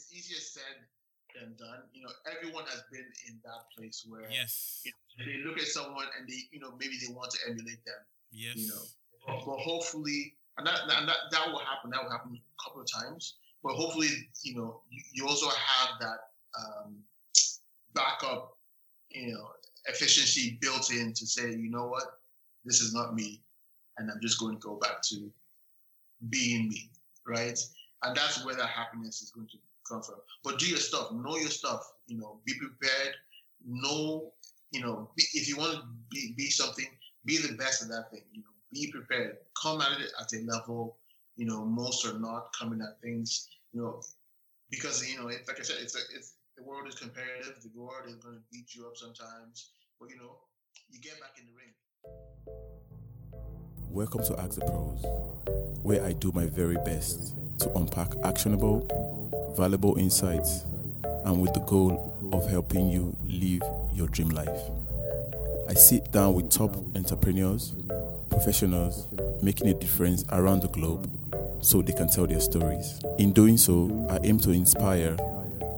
[0.00, 0.80] it's easier said
[1.34, 1.84] than done.
[1.92, 5.66] You know, everyone has been in that place where yes, you know, they look at
[5.66, 8.00] someone and they, you know, maybe they want to emulate them.
[8.32, 8.56] Yes.
[8.56, 8.82] You know,
[9.26, 11.90] but, but hopefully, and that, and that that will happen.
[11.90, 13.34] That will happen a couple of times.
[13.62, 14.08] But hopefully,
[14.42, 16.18] you know, you, you also have that
[16.58, 16.96] um,
[17.94, 18.56] backup,
[19.10, 19.48] you know,
[19.86, 22.04] efficiency built in to say, you know what,
[22.64, 23.42] this is not me,
[23.98, 25.30] and I'm just going to go back to
[26.30, 26.90] being me,
[27.26, 27.58] right?
[28.02, 29.58] And that's where that happiness is going to
[29.90, 30.16] come from.
[30.44, 33.14] But do your stuff, know your stuff, you know, be prepared,
[33.66, 34.32] know,
[34.70, 36.86] you know, be, if you want to be, be something,
[37.24, 40.40] be the best at that thing, you know, be prepared, come at it at a
[40.46, 40.96] level,
[41.36, 44.00] you know, most are not coming at things, you know,
[44.70, 48.06] because, you know, like I said, it's, a, it's, the world is competitive, the world
[48.06, 50.36] is going to beat you up sometimes, but, you know,
[50.88, 51.74] you get back in the ring.
[53.90, 55.04] Welcome to Ask the Pros,
[55.82, 58.86] where I do my very best to unpack actionable,
[59.56, 60.64] valuable insights,
[61.24, 64.60] and with the goal of helping you live your dream life.
[65.68, 67.74] I sit down with top entrepreneurs,
[68.28, 69.06] professionals
[69.42, 71.10] making a difference around the globe
[71.60, 73.00] so they can tell their stories.
[73.18, 75.16] In doing so, I aim to inspire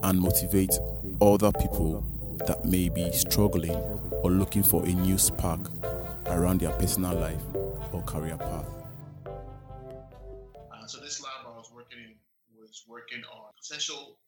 [0.02, 0.78] and motivate
[1.20, 2.04] other people
[2.46, 3.76] that may be struggling
[4.22, 5.60] or looking for a new spark
[6.26, 7.42] around their personal life
[7.92, 8.66] or career path.
[9.26, 12.14] Uh, so this lab I was working in
[12.58, 14.18] was working on potential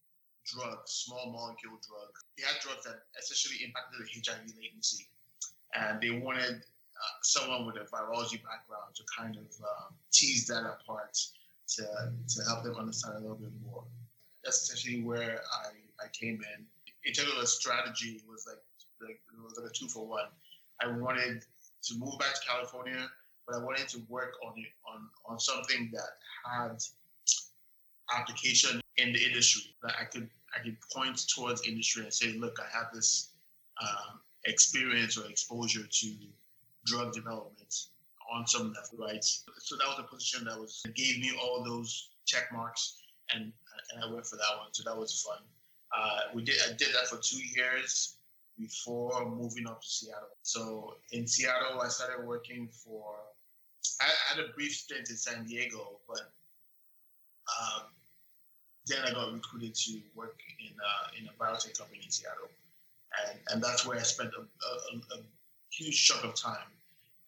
[0.44, 2.18] drugs, small molecule drugs.
[2.36, 5.08] They had drugs that essentially impacted the HIV latency,
[5.74, 10.64] and they wanted uh, someone with a virology background to kind of um, tease that
[10.64, 11.16] apart
[11.66, 13.84] to to help them understand a little bit more.
[14.44, 16.66] That's essentially where I, I came in.
[17.06, 18.60] In terms of the strategy, was like,
[19.00, 20.28] like it was like a two for one.
[20.82, 21.42] I wanted
[21.84, 23.08] to move back to California,
[23.46, 26.10] but I wanted to work on it on on something that
[26.44, 26.78] had
[28.12, 32.58] application in the industry that I could I could point towards industry and say, look,
[32.60, 33.30] I have this
[33.82, 36.14] um, experience or exposure to
[36.86, 37.74] drug development
[38.32, 39.24] on some level, right?
[39.24, 43.02] So that was a position that was gave me all those check marks,
[43.34, 43.52] and
[43.92, 44.72] and I went for that one.
[44.72, 45.42] So that was fun.
[45.96, 48.16] Uh, we did I did that for two years
[48.58, 50.36] before moving up to Seattle.
[50.42, 53.16] So in Seattle, I started working for.
[54.00, 56.32] I had a brief stint in San Diego, but
[57.60, 57.82] um,
[58.86, 62.50] then I got recruited to work in uh, in a biotech company in Seattle,
[63.28, 65.22] and and that's where I spent a, a, a
[65.70, 66.70] huge chunk of time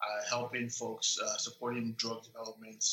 [0.00, 2.84] uh, helping folks, uh, supporting drug development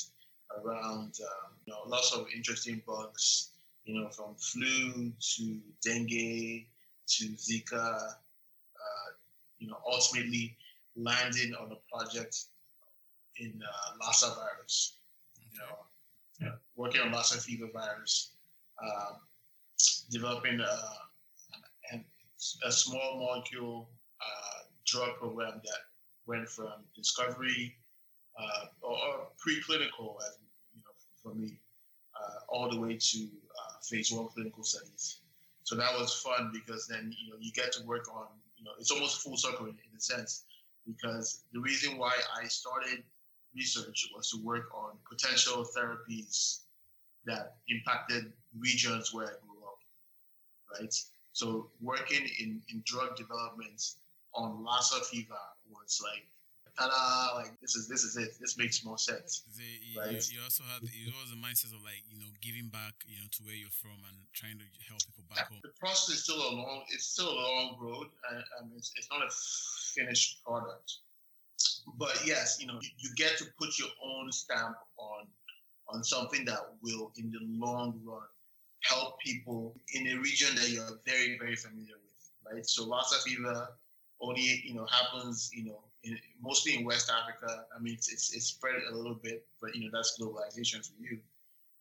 [0.63, 3.51] around um, you know lots of interesting bugs,
[3.85, 6.66] you know from flu to dengue
[7.07, 9.09] to Zika, uh,
[9.59, 10.56] you know ultimately
[10.95, 12.45] landing on a project
[13.39, 14.97] in uh, Lassa virus,
[15.51, 15.75] you know,
[16.75, 18.34] working on Lassa fever virus
[18.81, 19.17] um,
[20.09, 21.97] developing a,
[22.66, 23.89] a, small molecule
[24.22, 25.79] uh, drug program that
[26.25, 27.75] went from discovery
[28.39, 30.38] uh, or, or, preclinical, as
[30.73, 31.59] you know, for me,
[32.19, 35.19] uh, all the way to uh, phase one clinical studies.
[35.63, 38.72] So that was fun because then you know you get to work on you know
[38.79, 40.44] it's almost full circle in, in a sense
[40.85, 43.03] because the reason why I started
[43.55, 46.61] research was to work on potential therapies
[47.25, 50.93] that impacted regions where I grew up, right?
[51.33, 53.81] So working in, in drug development
[54.35, 55.33] on Lassa fever
[55.69, 56.25] was like,
[56.77, 58.33] ta-da, like this is this is it.
[58.39, 59.43] This makes more sense.
[59.57, 60.11] The, right?
[60.11, 63.21] you, you, also had it was a mindset of like you know giving back you
[63.21, 65.61] know to where you're from and trying to help people back home.
[65.63, 69.09] The process is still a long it's still a long road and, and it's, it's
[69.11, 69.29] not a
[69.93, 71.05] finished product.
[71.97, 75.27] But yes, you know you, you get to put your own stamp on
[75.88, 78.21] on something that will, in the long run,
[78.81, 82.66] help people in a region that you're very, very familiar with, right?
[82.66, 83.67] So Lassa fever
[84.21, 87.66] only, you know, happens, you know, in, mostly in West Africa.
[87.75, 90.94] I mean, it's, it's, it's spread a little bit, but you know, that's globalization for
[91.00, 91.19] you.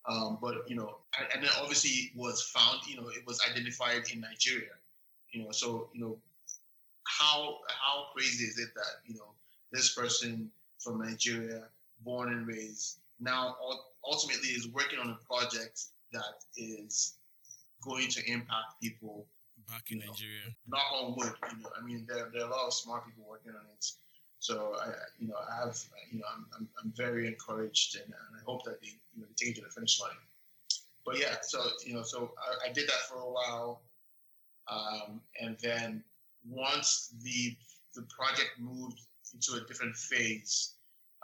[0.08, 0.98] Um, but you know,
[1.32, 4.72] and then obviously was found, you know, it was identified in Nigeria.
[5.30, 6.18] You know, so you know,
[7.04, 9.34] how how crazy is it that you know
[9.72, 11.64] this person from Nigeria,
[12.04, 13.56] born and raised, now
[14.04, 17.14] ultimately is working on a project that is
[17.82, 19.26] going to impact people
[19.68, 20.54] back in know, Nigeria.
[20.68, 21.70] Knock on wood, you know.
[21.78, 23.86] I mean, there, there are a lot of smart people working on it.
[24.38, 24.88] So I,
[25.18, 25.78] you know, I have,
[26.10, 29.26] you know, I'm, I'm, I'm very encouraged, and, and, I hope that they, you know,
[29.28, 30.10] they take it to the finish line.
[31.06, 33.82] But yeah, so you know, so I, I did that for a while,
[34.68, 36.02] um, and then
[36.48, 37.56] once the
[37.94, 39.00] the project moved
[39.34, 40.74] into a different phase,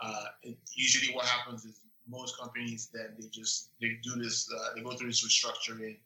[0.01, 0.25] uh,
[0.73, 4.91] usually what happens is most companies then they just they do this uh, they go
[4.91, 5.97] through this restructuring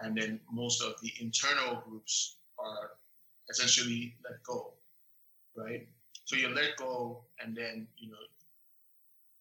[0.00, 2.92] and then most of the internal groups are
[3.50, 4.72] essentially let go,
[5.56, 5.86] right?
[6.24, 8.16] So you let go, and then you know,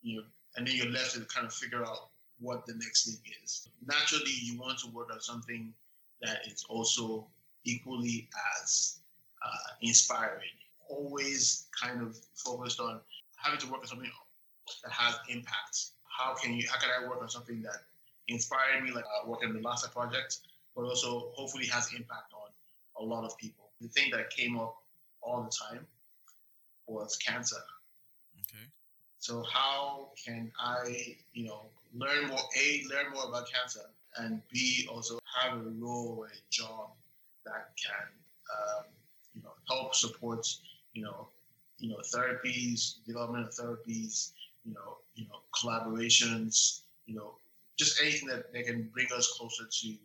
[0.02, 0.24] you
[0.56, 2.10] and then you're left to kind of figure out
[2.40, 3.70] what the next thing is.
[3.86, 5.74] Naturally, you want to work on something
[6.22, 7.28] that is also
[7.64, 8.28] equally
[8.62, 9.00] as
[9.46, 10.58] uh, inspiring.
[10.92, 13.00] Always kind of focused on
[13.38, 14.12] having to work on something
[14.84, 15.76] that has impact.
[16.04, 16.68] How can you?
[16.70, 17.78] How can I work on something that
[18.28, 20.40] inspired me, like uh, working on the Lassa project,
[20.76, 22.50] but also hopefully has impact on
[23.02, 23.70] a lot of people.
[23.80, 24.76] The thing that came up
[25.22, 25.86] all the time
[26.88, 27.62] was cancer.
[28.42, 28.66] Okay.
[29.20, 32.40] So how can I, you know, learn more?
[32.60, 33.86] A, learn more about cancer,
[34.18, 36.92] and B, also have a role or a job
[37.46, 38.08] that can,
[38.52, 38.86] um,
[39.34, 40.48] you know, help support,
[40.94, 41.30] you know,
[41.78, 44.32] you know, therapies, development of therapies,
[44.64, 47.34] you know, you know, collaborations, you know,
[47.78, 49.96] just anything that, that can bring us closer to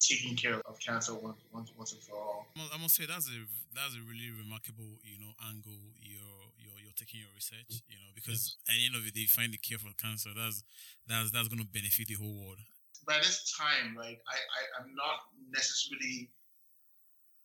[0.00, 2.46] taking care of cancer once, once, once and for all.
[2.56, 3.38] I must say that's a
[3.74, 8.14] that's a really remarkable you know angle you're you're, you're taking your research you know
[8.14, 8.70] because yes.
[8.70, 10.62] at the end of it they find the cure for cancer that's
[11.08, 12.60] that's that's going to benefit the whole world.
[13.06, 16.30] By this time, right, I, I I'm not necessarily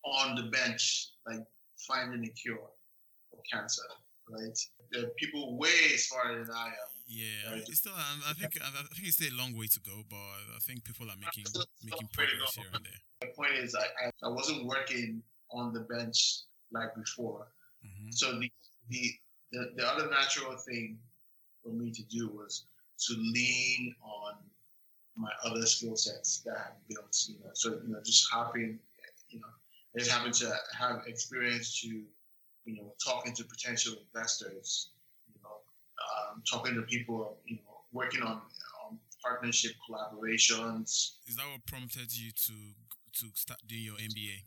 [0.04, 1.44] on the bench like
[1.88, 2.70] finding a cure
[3.52, 3.84] cancer,
[4.30, 4.58] right?
[4.92, 7.64] There are people way smarter than I am yeah, right.
[7.68, 7.94] it's still.
[7.98, 8.54] I think.
[8.62, 11.46] I think it's still a long way to go, but I think people are making
[11.84, 13.02] making progress here and there.
[13.22, 17.48] The point is, I I wasn't working on the bench like before,
[17.84, 18.12] mm-hmm.
[18.12, 18.52] so the,
[18.90, 19.12] the
[19.52, 21.00] the the other natural thing
[21.64, 22.66] for me to do was
[23.08, 24.34] to lean on
[25.18, 27.26] my other skill sets that I've built.
[27.28, 28.78] You know, so you know, just having,
[29.30, 29.48] you know,
[29.98, 32.04] just having to have experience to,
[32.66, 34.90] you know, talking to potential investors
[35.34, 38.42] you know, um, talking to people, you know, working on,
[38.86, 41.14] on partnership collaborations.
[41.28, 42.54] Is that what prompted you to
[43.20, 44.44] to start doing your MBA?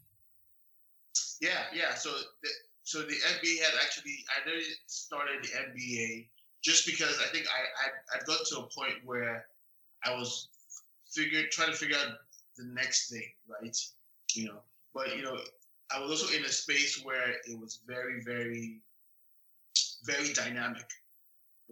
[1.40, 1.94] Yeah, yeah.
[1.94, 2.10] So,
[2.42, 2.48] the,
[2.84, 6.28] so the MBA had actually I already started the MBA
[6.62, 9.46] just because I think I I I got to a point where
[10.04, 10.48] I was
[11.10, 12.14] figuring trying to figure out
[12.56, 13.76] the next thing, right?
[14.34, 14.60] You know,
[14.94, 15.38] but you know,
[15.94, 18.80] I was also in a space where it was very, very,
[20.04, 20.86] very dynamic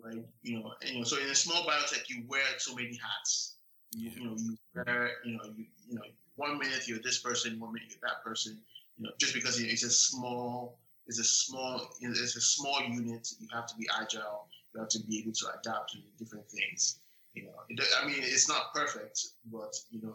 [0.03, 0.25] right?
[0.43, 3.57] You know, you know, so in a small biotech, you wear so many hats.
[3.93, 6.03] You, you know, you wear, you know, you, you know,
[6.37, 8.59] one minute you're this person, one minute you're that person.
[8.99, 13.29] You know, just because it's a small, it's a small, it's a small unit.
[13.41, 14.47] You have to be agile.
[14.75, 17.01] You have to be able to adapt to different things.
[17.35, 19.21] You know, it, I mean, it's not perfect,
[19.53, 20.15] but you know,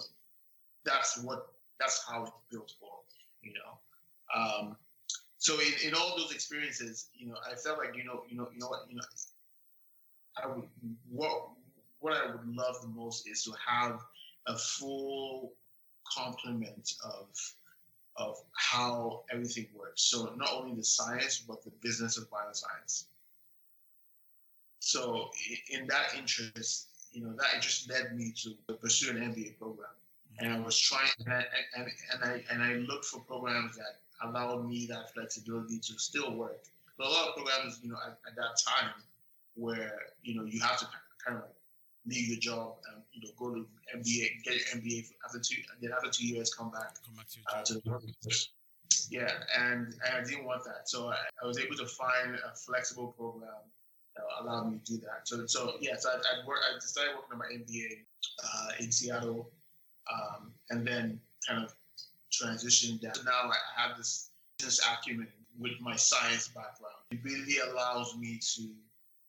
[0.85, 1.47] that's what
[1.79, 2.91] that's how it's built for.
[3.41, 3.79] You know,
[4.35, 4.75] um,
[5.37, 8.47] so in, in all those experiences, you know, I felt like you know, you know,
[8.53, 9.03] you know what, you know,
[10.43, 10.67] I would
[11.09, 11.49] what
[11.99, 14.01] what I would love the most is to have
[14.47, 15.53] a full
[16.11, 17.27] complement of
[18.17, 20.03] of how everything works.
[20.03, 23.05] So not only the science but the business of bioscience.
[24.79, 25.29] So
[25.71, 29.89] in that interest, you know, that interest led me to pursue an MBA program.
[30.39, 31.45] And I was trying, and I,
[31.77, 36.35] and, and I and I looked for programs that allowed me that flexibility to still
[36.35, 36.63] work.
[36.97, 38.91] But a lot of programs, you know, at, at that time,
[39.55, 40.87] where you know you have to
[41.25, 41.55] kind of like
[42.07, 43.65] leave your job and you know go to
[43.97, 47.27] MBA, get your MBA after two, and then after two years come back, come back
[47.29, 48.49] to, uh, to the workforce.
[49.09, 52.55] Yeah, and, and I didn't want that, so I, I, was able to find a
[52.55, 53.49] flexible program
[54.15, 55.27] that allowed me to do that.
[55.27, 58.05] So so yeah, so I I, work, I started working on my MBA
[58.43, 59.49] uh, in Seattle,
[60.11, 61.75] um, and then kind of
[62.41, 63.15] transitioned down.
[63.15, 65.27] So now I have this business acumen
[65.59, 66.95] with my science background.
[67.11, 68.69] It really allows me to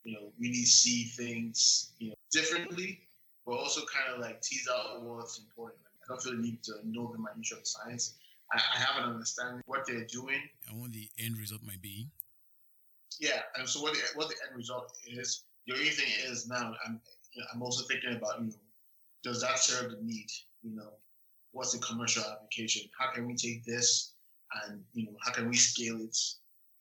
[0.06, 3.00] you know, really see things, you know, differently,
[3.44, 5.80] but also kind of like tease out what's important.
[5.82, 8.14] Like, I don't feel the need to know the minutia of science.
[8.52, 10.40] I, I have an understanding what they're doing.
[10.68, 12.06] And what the end result might be.
[13.18, 16.74] Yeah, and so what the, what the end result is, the only thing is now
[16.86, 17.00] I'm
[17.32, 18.52] you know, I'm also thinking about you know,
[19.24, 20.28] does that serve the need?
[20.62, 20.90] You know,
[21.56, 22.82] what's the commercial application?
[22.98, 24.12] How can we take this
[24.64, 26.16] and you know how can we scale it?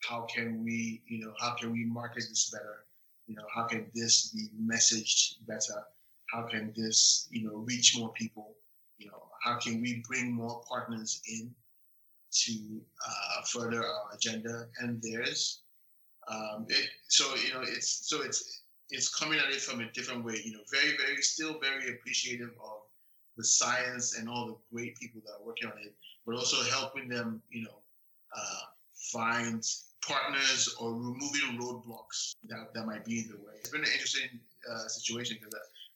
[0.07, 2.85] How can we you know how can we market this better?
[3.27, 5.83] You know, how can this be messaged better?
[6.31, 8.55] How can this, you know, reach more people?
[8.97, 11.53] You know, how can we bring more partners in
[12.43, 15.61] to uh, further our agenda and theirs?
[16.27, 20.23] Um, it, so you know, it's so it's it's coming at it from a different
[20.23, 20.41] way.
[20.43, 22.81] You know, very very still very appreciative of
[23.37, 25.93] the science and all the great people that are working on it,
[26.25, 27.79] but also helping them, you know,
[28.35, 28.61] uh,
[29.11, 29.63] find
[30.07, 33.53] partners or removing roadblocks that, that might be in the way.
[33.59, 34.39] It's been an interesting
[34.71, 35.53] uh, situation because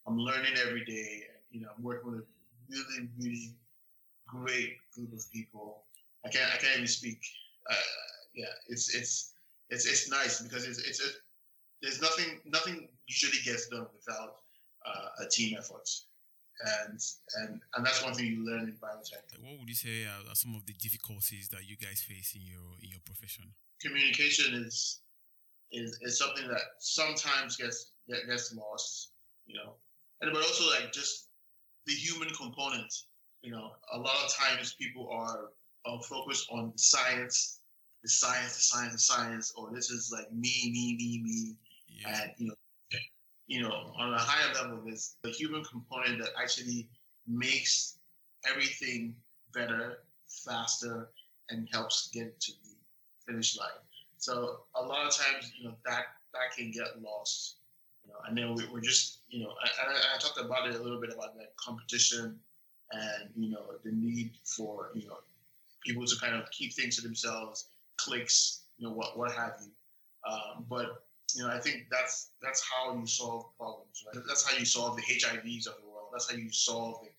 [0.08, 1.24] I'm learning every day.
[1.30, 2.26] And, You know, I'm working with a
[2.70, 3.56] really, really
[4.28, 5.84] great group of people.
[6.26, 7.20] I can't I can't even speak.
[7.70, 7.76] Uh,
[8.34, 9.34] yeah, it's it's
[9.70, 11.10] it's it's nice because it's it's a,
[11.82, 14.36] there's nothing nothing usually gets done without
[14.86, 15.90] uh, a team effort,
[16.60, 17.00] and
[17.38, 19.24] and and that's one thing you learn in biotech.
[19.42, 22.76] What would you say are some of the difficulties that you guys face in your
[22.82, 23.46] in your profession?
[23.82, 25.00] Communication is
[25.72, 29.12] is, is something that sometimes gets gets lost,
[29.46, 29.74] you know,
[30.22, 31.30] and but also like just
[31.86, 32.94] the human component.
[33.42, 35.52] You know, a lot of times people are,
[35.86, 37.62] are focused on science,
[38.04, 41.56] the science, the science, the science, or this is like me, me, me, me,
[41.88, 42.22] yeah.
[42.22, 42.56] and you know,
[43.50, 46.88] you know, on a higher level, there's the human component that actually
[47.28, 47.98] makes
[48.48, 49.16] everything
[49.54, 51.10] better, faster,
[51.50, 52.70] and helps get to the
[53.26, 53.68] finish line.
[54.20, 56.04] So a lot of times, you know, that
[56.34, 57.56] that can get lost.
[58.06, 60.76] You know, and then we, are just, you know, I, I, I, talked about it
[60.76, 62.40] a little bit about that competition
[62.92, 65.18] and you know the need for you know
[65.86, 69.72] people to kind of keep things to themselves, clicks, you know, what what have you.
[70.32, 71.04] Um, but
[71.36, 74.04] you know, I think that's that's how you solve problems.
[74.06, 74.24] Right?
[74.28, 76.10] That's how you solve the HIVs of the world.
[76.12, 77.10] That's how you solve the,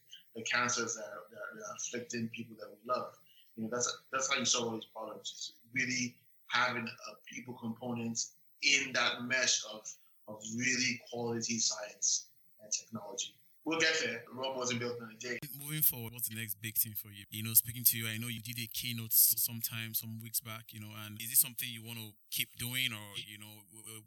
[0.41, 3.15] the cancers that are, that are afflicting people that we love.
[3.57, 5.33] You know, that's that's how you solve all these problems.
[5.35, 6.17] It's really
[6.49, 8.19] having a people component
[8.63, 9.87] in that mesh of,
[10.29, 12.29] of really quality science
[12.63, 13.35] and technology.
[13.71, 14.25] We'll get there.
[14.35, 15.39] Rome wasn't built in a day.
[15.57, 17.23] Moving forward, what's the next big thing for you?
[17.31, 20.75] You know, speaking to you, I know you did a keynote sometime, some weeks back,
[20.75, 23.63] you know, and is this something you want to keep doing or, you know,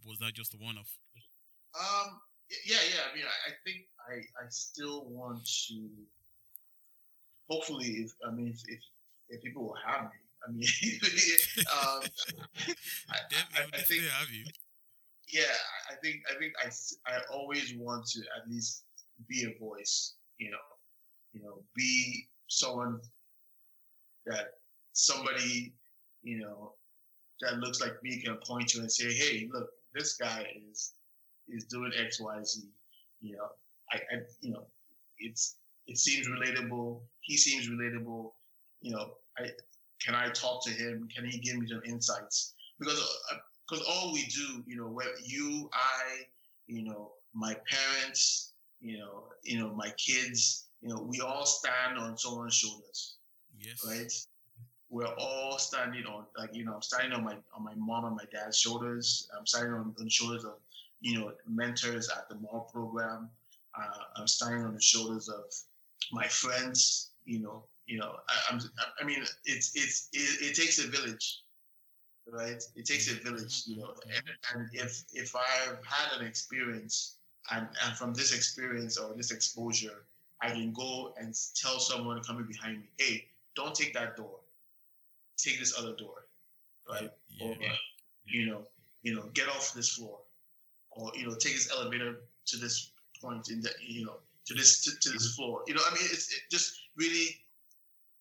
[0.05, 0.99] was that just a one off?
[1.79, 2.19] Um,
[2.67, 3.07] yeah, yeah.
[3.09, 5.87] I mean, I, I think I, I still want to,
[7.49, 8.83] hopefully, if, I mean, if, if,
[9.29, 10.67] if people will have me, I mean,
[11.71, 12.03] um,
[13.09, 13.15] I,
[13.55, 14.43] I, I, think have you.
[15.31, 15.55] Yeah,
[15.89, 16.67] I think I think I,
[17.09, 18.83] I always want to at least
[19.27, 20.15] be a voice.
[20.37, 20.57] You know,
[21.33, 22.99] you know, be someone
[24.25, 24.45] that
[24.93, 25.73] somebody
[26.21, 26.73] you know
[27.41, 30.93] that looks like me can point to and say, "Hey, look, this guy is
[31.47, 32.61] is doing X, Y, Z."
[33.21, 33.47] You know,
[33.91, 34.67] I, I you know,
[35.19, 37.01] it's it seems relatable.
[37.21, 38.31] He seems relatable.
[38.81, 39.49] You know, I
[40.03, 41.07] can I talk to him?
[41.15, 42.53] Can he give me some insights?
[42.79, 42.99] Because
[43.67, 46.23] because uh, all we do, you know, where you, I,
[46.67, 48.52] you know, my parents,
[48.83, 53.15] you know, you know, my kids, you know, we all stand on someone's shoulders.
[53.57, 53.83] Yes.
[53.87, 54.11] Right.
[54.89, 58.15] We're all standing on, like you know, I'm standing on my on my mom and
[58.15, 59.27] my dad's shoulders.
[59.37, 60.55] I'm standing on, on the shoulders of,
[61.01, 63.29] you know, mentors at the mall program.
[63.75, 65.45] Uh, I'm standing on the shoulders of
[66.11, 68.59] my friends, you know, you know, I, am
[68.99, 71.39] I mean, it's it's it, it, takes a village,
[72.27, 72.61] right?
[72.75, 73.93] It takes a village, you know.
[74.05, 74.23] And,
[74.53, 77.17] and if if I've had an experience,
[77.51, 80.05] and and from this experience or this exposure,
[80.41, 84.39] I can go and tell someone coming behind me, hey, don't take that door,
[85.37, 86.25] take this other door,
[86.89, 87.11] right?
[87.29, 87.47] Yeah.
[87.47, 87.55] Or
[88.25, 88.61] you know,
[89.01, 90.19] you know, get off this floor,
[90.91, 94.83] or you know, take this elevator to this point in the, you know, to this
[94.83, 95.61] to, to this floor.
[95.67, 97.37] You know, I mean, it's it just really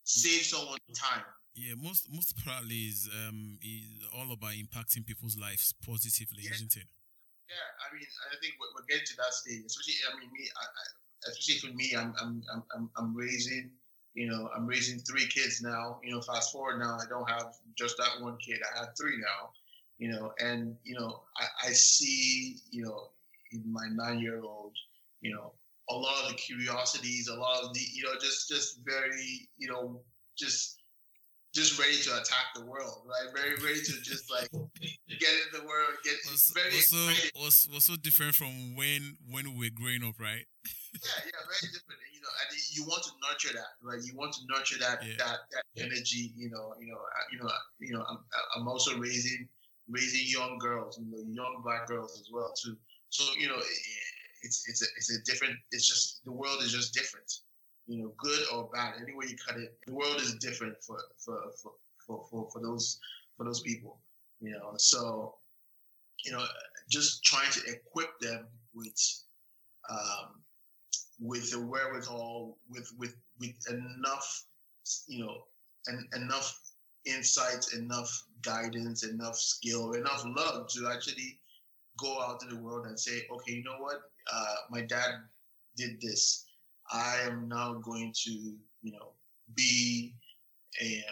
[0.04, 1.24] save someone time.
[1.54, 6.54] Yeah, most most probably is um is all about impacting people's lives positively, yeah.
[6.54, 6.86] isn't it?
[7.48, 9.64] Yeah, I mean, I think we're, we're getting to that stage.
[9.66, 10.84] Especially, I mean, me, I, I,
[11.30, 12.42] especially for me, I'm, I'm
[12.74, 13.70] I'm I'm raising,
[14.14, 16.00] you know, I'm raising three kids now.
[16.02, 18.60] You know, fast forward now, I don't have just that one kid.
[18.74, 19.50] I have three now.
[19.98, 23.10] You know, and you know, I, I see, you know,
[23.52, 24.72] in my nine-year-old,
[25.20, 25.52] you know,
[25.90, 29.68] a lot of the curiosities, a lot of the, you know, just just very, you
[29.68, 30.00] know,
[30.36, 30.81] just
[31.52, 33.28] just ready to attack the world, right?
[33.36, 37.68] Very ready to just like get in the world, get was, very was so, was,
[37.72, 40.48] was so different from when when we were growing up, right?
[40.64, 42.00] yeah, yeah, very different.
[42.12, 44.00] You know, and you want to nurture that, right?
[44.02, 45.14] You want to nurture that yeah.
[45.18, 46.32] that that energy.
[46.36, 48.04] You know, you know, uh, you know, uh, you know.
[48.08, 48.18] I'm
[48.56, 49.48] I'm also raising
[49.90, 52.76] raising young girls, you know, young black girls as well too.
[53.10, 53.60] So you know,
[54.42, 55.56] it's it's a it's a different.
[55.70, 57.30] It's just the world is just different.
[57.86, 60.98] You know, good or bad, any way you cut it, the world is different for
[61.18, 61.72] for for
[62.06, 62.98] for, for, for those
[63.36, 63.98] for those people.
[64.40, 65.36] You know, so
[66.24, 66.44] you know,
[66.90, 68.94] just trying to equip them with
[69.90, 70.42] um,
[71.20, 74.44] with the wherewithal, with with with enough,
[75.08, 75.44] you know,
[75.88, 76.60] and enough
[77.04, 81.38] insights, enough guidance, enough skill, enough love to actually
[81.98, 84.02] go out in the world and say, okay, you know what?
[84.30, 85.10] uh, my dad
[85.76, 86.46] did this.
[86.92, 89.08] I am now going to, you know,
[89.54, 90.14] be
[90.80, 91.02] a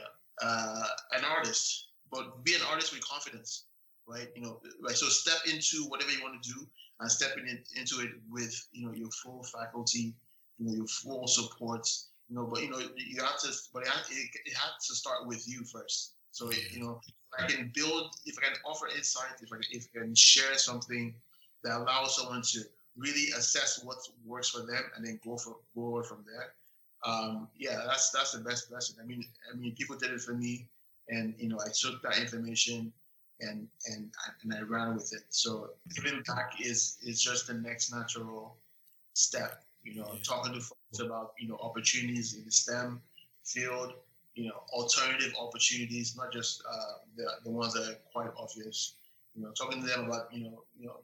[0.43, 3.65] uh, an artist, but be an artist with confidence,
[4.07, 4.29] right?
[4.35, 4.97] You know, right.
[4.97, 6.67] So step into whatever you want to do,
[7.01, 10.15] and stepping in, into it with, you know, your full faculty,
[10.59, 11.89] you know, your full support,
[12.29, 14.95] you know, but you know, you have to, but it, has, it, it has to
[14.95, 16.15] start with you first.
[16.33, 17.01] So it, you know,
[17.39, 21.15] I can build, if I can offer insight, if I if I can share something
[21.65, 22.61] that allows someone to
[22.97, 26.55] really assess what works for them and then go for forward from there.
[27.05, 28.97] Um, yeah, that's that's the best lesson.
[29.03, 30.69] I mean, I mean, people did it for me,
[31.09, 32.93] and you know, I took that information
[33.41, 34.11] and and
[34.43, 35.25] and I ran with it.
[35.31, 38.57] So giving back is is just the next natural
[39.15, 39.63] step.
[39.83, 40.21] You know, yeah.
[40.23, 43.01] talking to folks about you know opportunities in the STEM
[43.45, 43.95] field,
[44.35, 48.95] you know, alternative opportunities, not just uh, the the ones that are quite obvious.
[49.35, 50.97] You know, talking to them about you know you know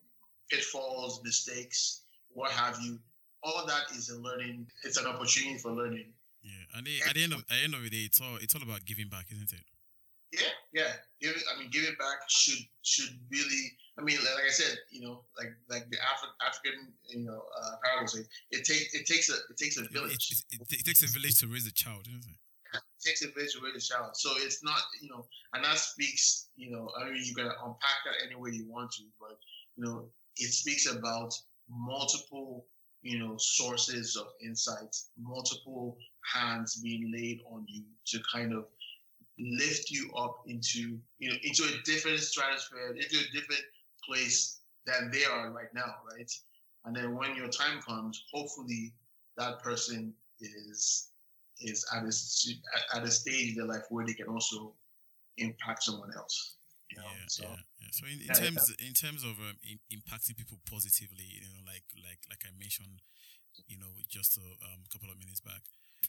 [0.50, 2.98] pitfalls, mistakes, what have you.
[3.42, 4.66] All of that is a learning.
[4.84, 6.12] It's an opportunity for learning.
[6.42, 8.54] Yeah, and at the end of at the end of the day, it's all it's
[8.54, 9.64] all about giving back, isn't it?
[10.32, 10.92] Yeah, yeah.
[11.20, 13.72] Give it, I mean, giving back should should really.
[13.98, 17.76] I mean, like, I said, you know, like like the Afri- African, you know, uh,
[17.82, 20.44] parable say, it takes it takes a it takes a village.
[20.50, 22.38] It, it, it, takes a village to raise a child, doesn't it?
[22.74, 24.16] It takes a village to raise a child.
[24.16, 25.24] So it's not, you know,
[25.54, 28.90] and that speaks, you know, I mean, you can unpack that any way you want
[28.92, 29.38] to, but
[29.76, 31.34] you know, it speaks about
[31.68, 32.66] multiple,
[33.02, 35.96] you know, sources of insights, multiple
[36.34, 38.66] hands being laid on you to kind of
[39.38, 43.62] lift you up into you know into a different stratosphere, into a different
[44.04, 46.30] place than they are right now, right?
[46.84, 48.94] And then when your time comes, hopefully
[49.36, 51.10] that person is
[51.60, 54.74] is at a at a stage in their life where they can also
[55.38, 56.55] impact someone else.
[56.96, 57.12] You know?
[57.12, 57.92] yeah, so, yeah, yeah.
[57.92, 58.88] So in, in yeah, terms yeah.
[58.88, 63.04] in terms of um, in, impacting people positively, you know, like like like I mentioned,
[63.68, 65.60] you know, just a um, couple of minutes back,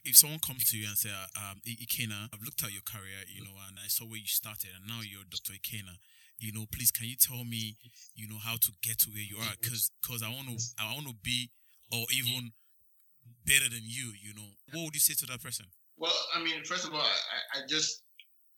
[0.04, 3.24] if someone comes to you and say, uh, um, Ikenna, I've looked at your career,
[3.28, 5.52] you know, and I saw where you started, and now you're Dr.
[5.54, 5.98] Ikenna.
[6.38, 7.76] You know, please, can you tell me,
[8.14, 9.54] you know, how to get to where you are?
[9.60, 11.50] Because, because I want to, I want to be,
[11.90, 12.52] or even
[13.44, 14.12] better than you.
[14.14, 15.66] You know, what would you say to that person?
[15.96, 18.02] Well, I mean, first of all, I, I just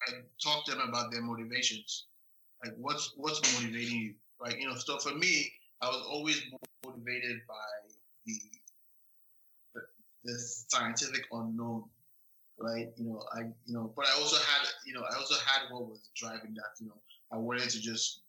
[0.06, 2.06] I talk to them about their motivations.
[2.64, 4.14] Like, what's what's motivating you?
[4.40, 6.40] Like You know, so for me, I was always
[6.84, 7.94] motivated by
[8.26, 8.38] the
[10.24, 11.84] the scientific unknown,
[12.58, 12.88] right?
[12.96, 15.88] You know, I you know, but I also had you know, I also had what
[15.88, 16.80] was driving that.
[16.80, 17.00] You know,
[17.32, 18.22] I wanted to just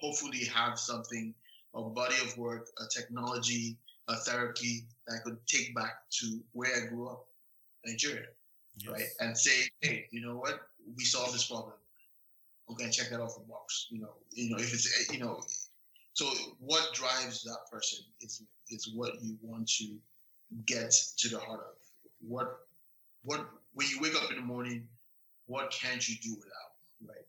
[0.00, 1.34] hopefully have something,
[1.74, 3.76] a body of work, a technology,
[4.08, 7.26] a therapy that I could take back to where I grew up,
[7.84, 8.26] Nigeria,
[8.78, 8.92] yes.
[8.92, 9.08] right?
[9.20, 10.60] And say, hey, you know what?
[10.96, 11.74] We solved this problem.
[12.70, 13.86] Okay, check that off the box.
[13.90, 15.40] You know, you know, if it's eh, you know,
[16.12, 16.26] so
[16.58, 19.96] what drives that person is is what you want to
[20.66, 21.76] get to the heart of.
[22.20, 22.58] What
[23.22, 24.88] what when you wake up in the morning
[25.46, 26.72] what can't you do without
[27.06, 27.26] right?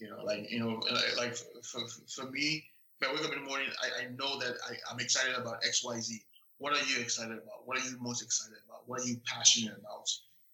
[0.00, 0.80] You know like you know
[1.16, 1.80] like for, for,
[2.14, 2.64] for me
[3.00, 5.62] if i wake up in the morning i, I know that I, i'm excited about
[5.62, 6.10] xyz
[6.58, 7.66] what are you excited about?
[7.66, 8.82] What are you most excited about?
[8.86, 10.10] What are you passionate about?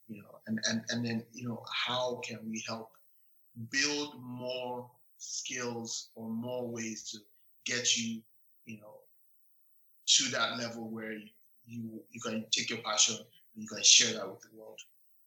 [0.07, 2.91] You know and and, and then you know how can we help
[3.71, 7.19] build more skills or more ways to
[7.65, 8.21] get you
[8.67, 8.99] you know
[10.07, 11.29] to that level where you,
[11.67, 14.79] you you can take your passion and you can share that with the world.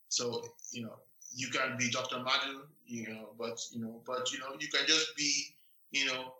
[0.09, 0.93] So you know
[1.35, 2.19] you can be Dr.
[2.19, 5.55] Madu, you know, but you know, but you know you can just be
[5.91, 6.33] you know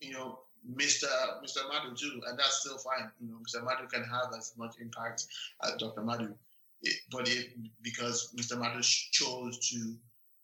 [0.00, 0.40] you know
[0.74, 1.06] Mr.
[1.42, 1.68] Mr.
[1.68, 3.10] Madu too, and that's still fine.
[3.20, 3.64] You know, Mr.
[3.64, 5.26] Madu can have as much impact
[5.64, 6.02] as Dr.
[6.02, 6.34] Madu,
[6.82, 7.50] it, but it
[7.82, 8.58] because Mr.
[8.58, 9.94] Madu chose to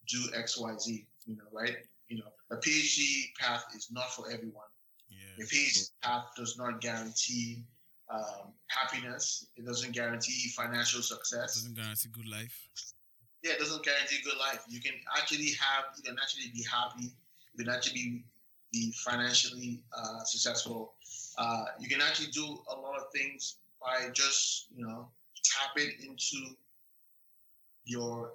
[0.08, 1.06] do X, Y, Z.
[1.26, 1.76] You know, right?
[2.08, 4.70] You know, a PhD path is not for everyone.
[5.08, 5.44] Yeah.
[5.44, 7.64] A PhD path does not guarantee
[8.12, 9.46] um, happiness.
[9.56, 11.56] It doesn't guarantee financial success.
[11.56, 12.68] It doesn't guarantee good life.
[13.42, 14.60] Yeah, it doesn't guarantee good life.
[14.68, 17.12] You can actually have, you can actually be happy.
[17.54, 18.24] You can actually be,
[18.72, 20.94] be financially uh, successful.
[21.38, 25.08] Uh, you can actually do a lot of things by just, you know,
[25.44, 26.54] tapping into
[27.84, 28.32] your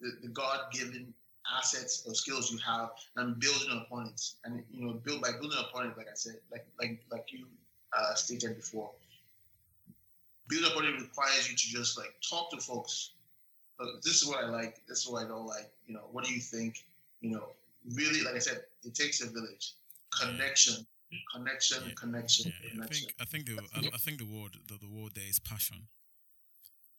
[0.00, 1.12] the, the God-given
[1.56, 4.22] assets or skills you have and building upon it.
[4.44, 7.46] And you know, build by building upon it, like I said, like like like you
[7.96, 8.90] uh, stated before.
[10.48, 13.12] Build up it requires you to just like talk to folks.
[14.02, 14.80] This is what I like.
[14.88, 15.70] This is what I don't like.
[15.86, 16.84] You know, what do you think?
[17.20, 17.44] You know,
[17.94, 19.74] really, like I said, it takes a village.
[20.20, 20.86] Connection,
[21.34, 21.92] connection, yeah.
[21.94, 22.70] connection, yeah, yeah.
[22.70, 23.08] connection.
[23.20, 25.38] I think I think the I, I think the word the, the word there is
[25.38, 25.86] passion.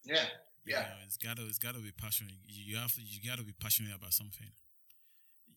[0.05, 0.25] Yeah,
[0.65, 0.85] yeah.
[1.05, 2.35] it's gotta it's gotta be passionate.
[2.47, 4.47] You, have to you gotta be passionate about something.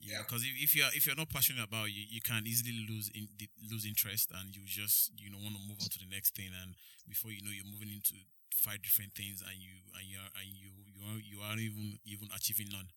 [0.03, 2.75] Yeah, because if, if you're if you're not passionate about it, you, you can easily
[2.89, 3.29] lose in,
[3.71, 6.51] lose interest, and you just you know want to move on to the next thing,
[6.51, 6.75] and
[7.09, 8.19] before you know, you're moving into
[8.51, 12.29] five different things, and you and you and you you are you aren't even even
[12.35, 12.91] achieving none.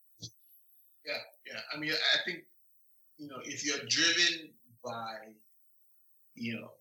[1.05, 1.61] Yeah, yeah.
[1.69, 2.49] I mean, I think
[3.17, 4.49] you know if you're driven
[4.83, 5.37] by
[6.33, 6.71] you know,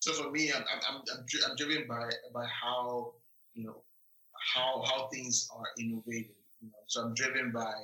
[0.00, 3.18] so for me, I'm I'm I'm, I'm driven by by how
[3.58, 3.82] you know,
[4.54, 6.36] how how things are innovated.
[6.60, 7.74] You know, so I'm driven by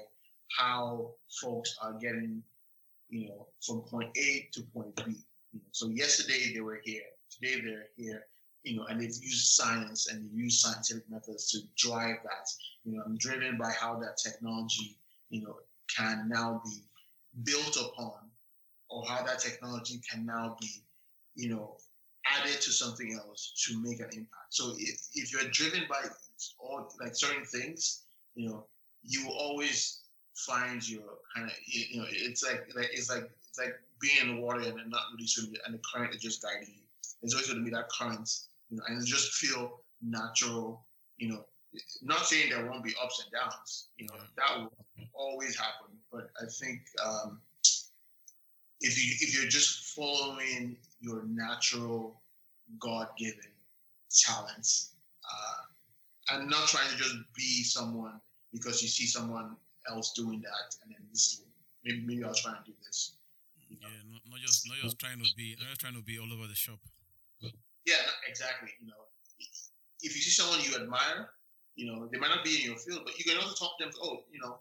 [0.58, 2.42] how folks are getting,
[3.08, 5.16] you know, from point A to point B.
[5.52, 8.26] You know, so yesterday they were here, today they're here,
[8.62, 12.48] you know, and they've used science and they use scientific methods to drive that.
[12.84, 14.98] You know, I'm driven by how that technology,
[15.30, 15.56] you know,
[15.94, 16.82] can now be
[17.44, 18.30] built upon,
[18.90, 20.68] or how that technology can now be,
[21.34, 21.76] you know,
[22.38, 24.50] added to something else to make an impact.
[24.50, 26.02] So if, if you're driven by
[26.58, 28.66] all like certain things, you know,
[29.02, 30.00] you always
[30.34, 31.02] find your
[31.34, 34.60] kind of you know it's like like it's like it's like being in the water
[34.60, 36.82] and not really swimming and the current is just guiding you.
[37.22, 38.28] There's always going to be that current,
[38.68, 40.84] you know, and just feel natural.
[41.18, 41.44] You know,
[42.02, 43.88] not saying there won't be ups and downs.
[43.96, 44.72] You know, that will
[45.14, 45.96] always happen.
[46.12, 47.40] But I think um,
[48.84, 52.20] if you if you're just following your natural
[52.78, 53.52] God-given
[54.10, 54.94] talents
[55.24, 58.20] uh, and not trying to just be someone
[58.52, 59.56] because you see someone
[59.88, 61.42] else doing that, and then this is
[61.84, 63.16] maybe, maybe I'll try and do this.
[63.68, 66.32] Yeah, not, not just not just trying to be not just trying to be all
[66.32, 66.78] over the shop.
[67.84, 68.70] Yeah, exactly.
[68.80, 69.02] You know,
[70.00, 71.30] if you see someone you admire,
[71.74, 73.84] you know, they might not be in your field, but you can also talk to
[73.84, 73.92] them.
[74.02, 74.58] Oh, you know,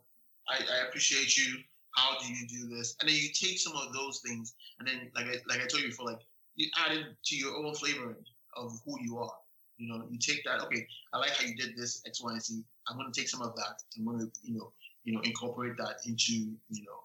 [0.49, 1.59] I, I appreciate you.
[1.93, 2.95] How do you do this?
[2.99, 5.83] And then you take some of those things, and then like I, like I told
[5.83, 6.21] you before, like
[6.55, 8.23] you add it to your own flavoring
[8.55, 9.33] of who you are.
[9.77, 10.61] You know, you take that.
[10.61, 12.63] Okay, I like how you did this X, Y, and Z.
[12.87, 13.81] I'm going to take some of that.
[13.97, 14.71] I'm going to, you know,
[15.03, 16.99] you know, incorporate that into, you know,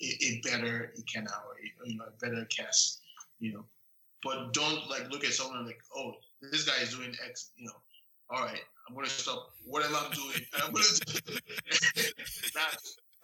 [0.00, 3.00] a, a better Ikenna or a, you know, a better cast,
[3.40, 3.64] you know.
[4.22, 7.74] But don't like look at someone like, oh, this guy is doing X, you know.
[8.30, 10.40] All right, I'm gonna stop whatever I'm doing.
[10.62, 10.84] I'm gonna
[11.26, 11.34] do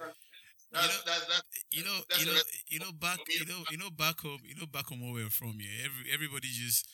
[0.72, 3.90] that's, that's, that's, that's, you know, you know, you know, back, you know, you know,
[3.90, 5.58] back home, you know, back home where we're from.
[5.58, 6.86] Yeah, every everybody just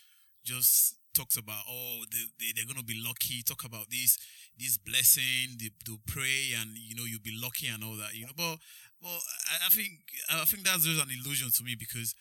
[0.45, 4.19] just talks about oh they, they, they're gonna be lucky talk about this
[4.59, 8.27] this blessing they, they'll pray and you know you'll be lucky and all that you
[8.27, 8.61] know but
[9.01, 9.17] well
[9.49, 12.15] I, I think I think that's just an illusion to me because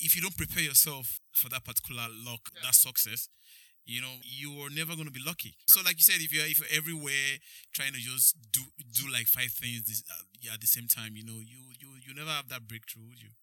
[0.00, 2.64] if you don't prepare yourself for that particular luck yeah.
[2.64, 3.28] that success
[3.90, 6.46] you know you are never going to be lucky so like you said if you're
[6.46, 7.42] if you're everywhere
[7.74, 8.62] trying to just do
[8.94, 12.14] do like five things this, uh, at the same time you know you you you
[12.14, 13.34] never have that breakthrough would you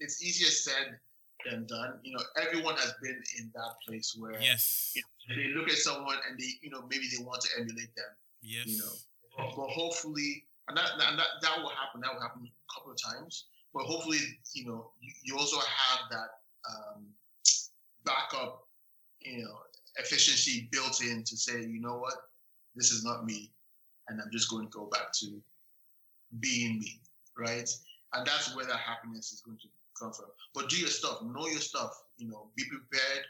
[0.00, 0.98] it's easier said
[1.48, 1.98] than done.
[2.02, 5.76] You know, everyone has been in that place where yes, you know, they look at
[5.76, 8.12] someone and they, you know, maybe they want to emulate them.
[8.42, 8.92] Yes, you know,
[9.36, 12.00] but, but hopefully, and that, and that that will happen.
[12.02, 13.46] That will happen a couple of times.
[13.74, 14.18] But hopefully,
[14.52, 16.28] you know, you, you also have that
[16.68, 17.06] um,
[18.04, 18.68] backup,
[19.20, 19.56] you know,
[19.96, 22.14] efficiency built in to say, you know what,
[22.74, 23.52] this is not me,
[24.08, 25.40] and I'm just going to go back to
[26.40, 27.00] being me,
[27.38, 27.68] right?
[28.14, 30.26] And that's where that happiness is going to come from.
[30.54, 31.90] But do your stuff, know your stuff.
[32.16, 33.24] You know, be prepared.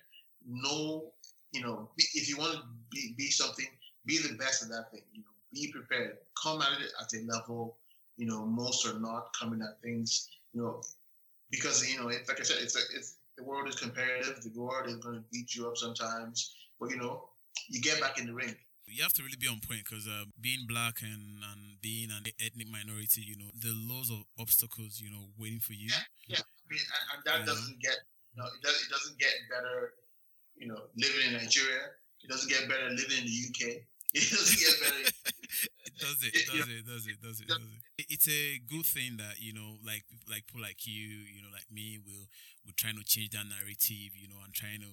[0.46, 1.12] Know,
[1.52, 3.66] you know, be, if you want to be be something,
[4.06, 5.02] be the best at that thing.
[5.12, 6.18] You know, be prepared.
[6.42, 7.78] Come at it at a level.
[8.16, 10.28] You know, most are not coming at things.
[10.52, 10.82] You know,
[11.50, 14.42] because you know, like I said, it's a, it's the world is competitive.
[14.42, 16.54] The world is going to beat you up sometimes.
[16.80, 17.28] But you know,
[17.68, 18.56] you get back in the ring
[18.92, 22.28] you have to really be on point because uh, being black and, and being an
[22.36, 25.88] ethnic minority, you know, the laws of obstacles, you know, waiting for you.
[25.88, 26.44] Yeah, yeah.
[26.44, 27.46] I mean, and, and that yeah.
[27.48, 27.96] doesn't get,
[28.34, 29.96] you know, it, does, it doesn't get better,
[30.56, 31.96] you know, living in Nigeria.
[32.22, 33.60] It doesn't get better living in the UK.
[34.12, 35.08] It doesn't get better.
[35.88, 37.80] it does it, it does it, does it, does it, does it.
[38.12, 41.68] It's a good thing that you know, like like people like you, you know, like
[41.72, 42.28] me, will
[42.64, 44.92] will trying to change that narrative, you know, and trying to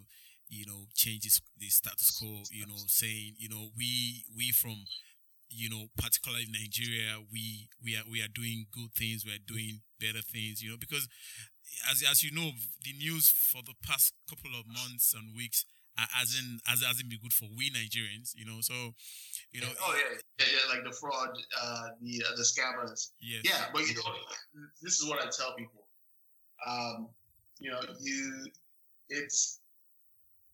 [0.49, 4.73] you know, change this, the status quo, you know, saying, you know, we, we from,
[5.49, 9.23] you know, particularly Nigeria, we, we are, we are doing good things.
[9.25, 11.07] We are doing better things, you know, because
[11.89, 12.51] as, as you know,
[12.83, 15.65] the news for the past couple of months and weeks
[16.11, 18.73] hasn't, has, hasn't been good for we Nigerians, you know, so,
[19.51, 19.67] you know.
[19.81, 21.29] Oh yeah, yeah, yeah like the fraud,
[21.61, 23.11] uh, the, uh, the scammers.
[23.19, 23.41] Yes.
[23.43, 23.65] Yeah.
[23.73, 24.13] But you know,
[24.81, 25.87] this is what I tell people.
[26.67, 27.09] Um,
[27.59, 28.47] you know, you,
[29.09, 29.59] it's,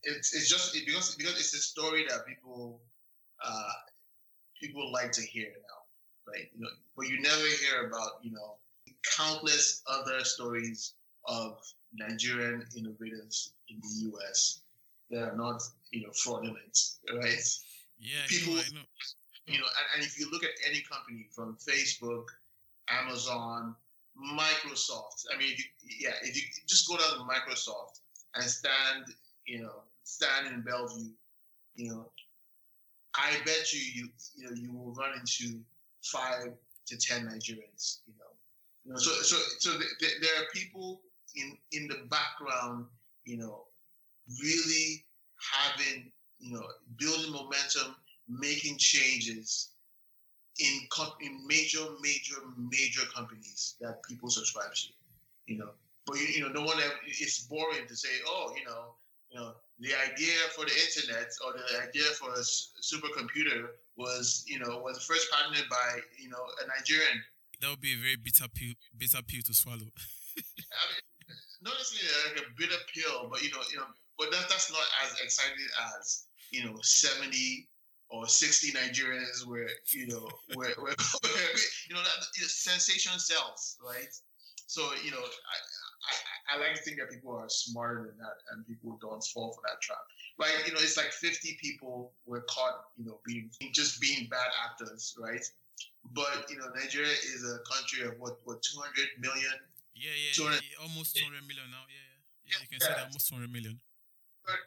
[0.05, 2.81] it's it's just because because it's a story that people
[3.43, 3.73] uh,
[4.61, 6.47] people like to hear now, right?
[6.53, 8.55] You know, but you never hear about you know
[9.17, 10.93] countless other stories
[11.27, 11.57] of
[11.93, 14.61] Nigerian innovators in the U.S.
[15.11, 16.79] that are not you know fraudulent,
[17.13, 17.47] right?
[17.99, 18.55] Yeah, people.
[18.55, 18.81] Know.
[19.47, 22.25] You know, and, and if you look at any company from Facebook,
[22.89, 23.75] Amazon,
[24.17, 25.25] Microsoft.
[25.33, 25.65] I mean, if you,
[25.99, 27.99] yeah, if you just go down to Microsoft
[28.35, 29.05] and stand,
[29.45, 31.11] you know, stand in Bellevue,
[31.75, 32.09] you know,
[33.15, 35.59] I bet you you you know you will run into
[36.03, 36.53] five
[36.87, 37.99] to ten Nigerians.
[38.07, 38.31] You know,
[38.83, 41.01] you know so so so th- th- there are people
[41.35, 42.85] in in the background,
[43.25, 43.65] you know,
[44.41, 45.05] really
[45.53, 46.65] having you know,
[46.97, 47.95] building momentum,
[48.29, 49.69] making changes
[50.59, 50.87] in
[51.21, 54.87] in major, major, major companies that people subscribe to.
[55.47, 55.69] You know,
[56.05, 56.77] but you, you know, no one.
[56.77, 58.95] Ever, it's boring to say, oh, you know,
[59.29, 64.59] you know, the idea for the internet or the idea for a supercomputer was, you
[64.59, 67.21] know, was first patented by, you know, a Nigerian.
[67.61, 69.77] That would be a very bitter pill, bitter pill to swallow.
[70.37, 74.47] I mean, not necessarily like a bitter pill, but you know, you know, but that,
[74.49, 77.67] that's not as exciting as you know, seventy
[78.09, 81.51] or sixty Nigerians where you know, where, where, where
[81.89, 84.13] you know that sensation sells, right?
[84.67, 88.37] So you know, I, I, I like to think that people are smarter than that,
[88.51, 89.99] and people don't fall for that trap.
[90.37, 94.47] Like you know, it's like fifty people were caught, you know, being just being bad
[94.69, 95.43] actors, right?
[96.13, 99.53] But you know, Nigeria is a country of what what two hundred million
[99.95, 101.87] yeah, yeah, yeah, almost 200 million now.
[101.87, 102.59] Yeah, yeah, yeah.
[102.59, 102.87] You can yeah.
[102.87, 103.79] say that almost 200 million.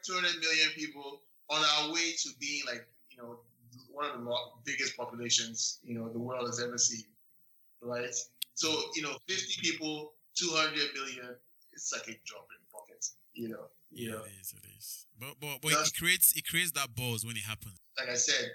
[0.04, 3.38] 200 million people on our way to being like you know
[3.92, 7.04] one of the biggest populations you know the world has ever seen,
[7.82, 8.14] right?
[8.54, 11.36] So you know, 50 people, 200 million.
[11.72, 13.70] It's like a drop in the pocket, you know.
[13.92, 14.52] You yeah, it is.
[14.52, 15.06] It is.
[15.18, 17.78] But but, but it creates it creates that buzz when it happens.
[17.98, 18.50] Like I said,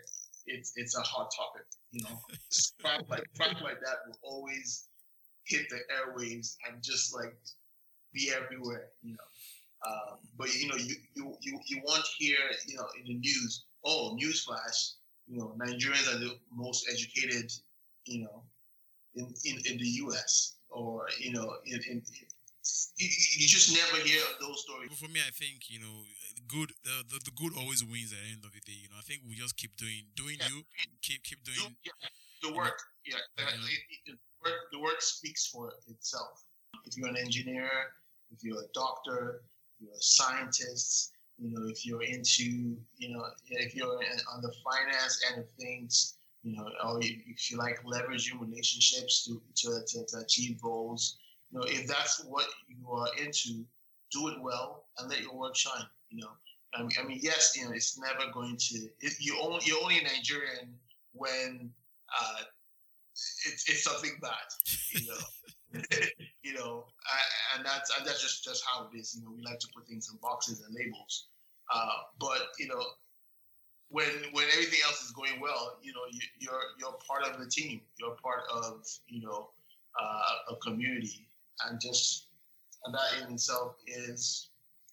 [0.45, 1.65] it's it's a hot topic.
[1.91, 2.19] You know,
[2.81, 4.87] crap like crap like that will always
[5.45, 7.35] hit the airwaves and just like
[8.13, 9.27] be everywhere, you know.
[9.85, 13.65] Um, but you know, you, you you you won't hear, you know, in the news,
[13.85, 14.93] oh, newsflash,
[15.27, 17.51] you know, Nigerians are the most educated,
[18.05, 18.43] you know,
[19.15, 22.01] in, in, in the US or, you know, in, in,
[22.97, 24.97] you, you, just never hear those stories.
[24.97, 26.07] For me, I think you know,
[26.47, 28.79] good the, the, the good always wins at the end of the day.
[28.79, 30.47] You know, I think we just keep doing doing yeah.
[30.47, 30.63] you,
[31.01, 31.91] keep keep doing yeah.
[32.41, 32.79] the work.
[33.05, 36.43] Yeah, yeah work, the work speaks for itself.
[36.85, 37.69] If you're an engineer,
[38.31, 39.43] if you're a doctor,
[39.83, 40.01] you're a
[41.37, 43.99] you know, if you're into, you know, if you're
[44.33, 49.41] on the finance end of things, you know, or if you like leveraging relationships to,
[49.55, 51.17] to, to, to achieve goals,
[51.51, 53.65] you know, if that's what you are into,
[54.11, 56.29] do it well and let your work shine, you know.
[56.75, 59.81] I mean, I mean yes, you know, it's never going to, it, you only, you're
[59.81, 60.73] only Nigerian
[61.13, 61.71] when
[62.21, 62.43] uh,
[63.11, 64.31] it's, it's something bad,
[64.91, 65.17] you know.
[66.43, 69.15] you know, I, and that's and that's just just how it is.
[69.15, 71.27] You know, we like to put things in boxes and labels.
[71.73, 72.83] Uh, but you know,
[73.89, 77.49] when when everything else is going well, you know, you, you're you're part of the
[77.49, 77.81] team.
[77.99, 79.49] You're part of you know
[79.99, 81.27] uh, a community,
[81.67, 82.27] and just
[82.85, 84.49] and that in itself is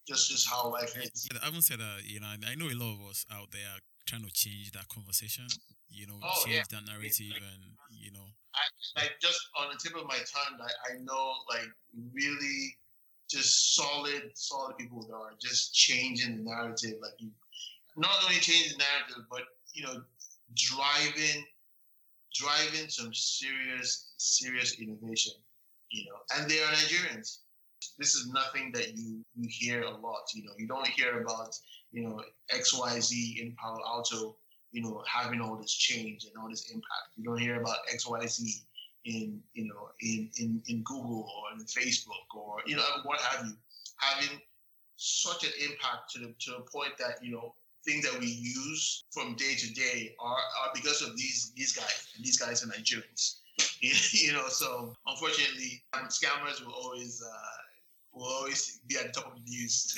[0.08, 1.28] just just how life is.
[1.40, 2.02] I haven't said that.
[2.04, 4.88] You know, I know a lot of us out there are trying to change that
[4.88, 5.46] conversation
[5.90, 6.78] you know, oh, change yeah.
[6.78, 8.30] that narrative and, you know.
[8.60, 11.68] I, like just on the tip of my tongue, I, I know like
[12.12, 12.76] really
[13.30, 16.94] just solid, solid people that are just changing the narrative.
[17.00, 17.30] Like you,
[17.96, 19.42] not only changing the narrative, but,
[19.72, 20.02] you know,
[20.54, 21.44] driving,
[22.34, 25.32] driving some serious, serious innovation,
[25.90, 27.38] you know, and they are Nigerians.
[27.98, 31.56] This is nothing that you, you hear a lot, you know, you don't hear about,
[31.92, 34.36] you know, XYZ in Palo Alto
[34.72, 37.16] you know, having all this change and all this impact.
[37.16, 38.62] You don't hear about XYZ
[39.04, 43.46] in, you know, in, in, in Google or in Facebook or, you know, what have
[43.46, 43.52] you,
[43.96, 44.40] having
[44.96, 47.54] such an impact to the, to the point that, you know,
[47.84, 52.08] things that we use from day to day are, are because of these, these guys
[52.16, 53.38] and these guys are Nigerians.
[53.80, 57.58] you know, so unfortunately, um, scammers will always, uh,
[58.12, 59.96] will always be at the top of the news.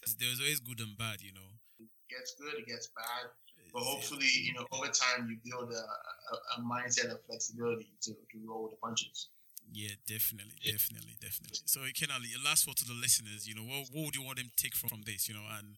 [0.18, 1.56] There's always good and bad, you know.
[1.80, 3.30] It gets good, it gets bad
[3.76, 8.12] but hopefully, you know, over time you build a, a, a mindset of flexibility to,
[8.12, 9.28] to roll with the punches.
[9.70, 11.60] Yeah, definitely, definitely, definitely.
[11.66, 14.38] So, Kenali, your last word to the listeners, you know, what, what would you want
[14.38, 15.76] them to take from, from this, you know, and,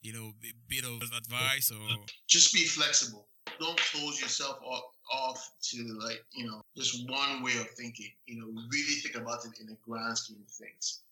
[0.00, 1.84] you know, a bit of advice or.
[2.26, 3.26] Just be flexible.
[3.60, 8.08] Don't close yourself off, off to, like, you know, just one way of thinking.
[8.24, 11.03] You know, really think about it in the grand scheme of things.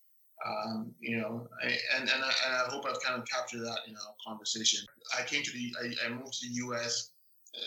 [0.45, 3.79] Um, you know, I, and and I, and I, hope I've kind of captured that
[3.87, 4.85] in our conversation.
[5.17, 7.11] I came to the, I, I moved to the U.S.
[7.55, 7.61] Uh,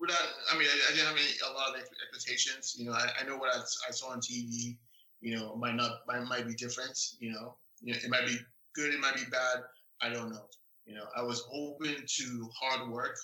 [0.00, 0.18] without,
[0.52, 2.74] I mean, I, didn't have any, a lot of expectations.
[2.76, 4.76] You know, I, know what I, I, saw on TV.
[5.20, 6.98] You know, might not, might, might be different.
[7.20, 8.38] You know, you know, it might be
[8.74, 9.62] good, it might be bad.
[10.00, 10.46] I don't know.
[10.84, 13.16] You know, I was open to hard work.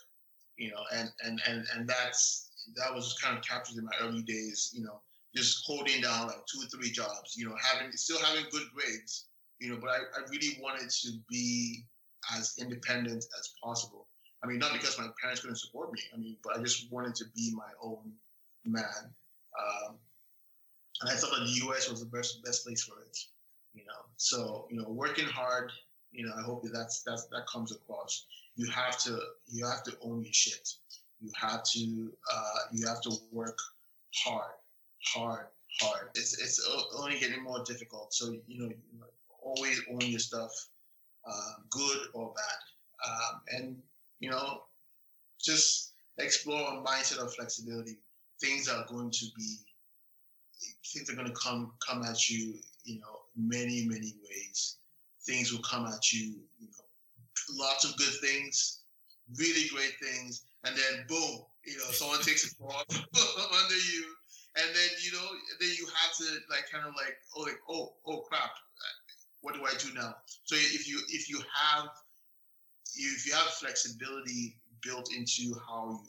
[0.58, 4.22] You know, and and and and that's that was kind of captured in my early
[4.22, 4.70] days.
[4.74, 5.00] You know,
[5.34, 9.28] just holding down like two or three jobs, you know, having still having good grades,
[9.60, 11.84] you know, but I, I really wanted to be
[12.36, 14.08] as independent as possible.
[14.44, 16.00] I mean, not because my parents couldn't support me.
[16.12, 18.12] I mean, but I just wanted to be my own
[18.64, 18.84] man.
[19.58, 19.96] Um,
[21.00, 21.88] and I thought that the U.S.
[21.90, 23.18] was the best best place for it.
[23.74, 25.72] You know, so you know, working hard,
[26.12, 28.26] You know, I hope that that's, that's that comes across.
[28.56, 29.18] You have to
[29.48, 30.68] you have to own your shit.
[31.20, 33.58] You have to uh, you have to work
[34.14, 34.52] hard,
[35.04, 35.46] hard,
[35.80, 36.08] hard.
[36.14, 36.60] It's it's
[36.96, 38.14] only getting more difficult.
[38.14, 38.72] So you know,
[39.42, 40.50] always own your stuff,
[41.26, 43.76] uh, good or bad, um, and
[44.20, 44.62] you know,
[45.40, 47.98] just explore a mindset of flexibility.
[48.40, 49.56] Things are going to be
[50.92, 54.76] things are going to come come at you, you know, many many ways.
[55.24, 58.80] Things will come at you, you know, lots of good things,
[59.38, 64.06] really great things, and then boom, you know, someone takes it off under you,
[64.56, 65.26] and then you know,
[65.60, 68.50] then you have to like kind of like, oh, like, oh, oh crap,
[69.40, 70.16] what do I do now?
[70.44, 71.88] So if you if you have
[72.94, 76.00] if you have flexibility built into how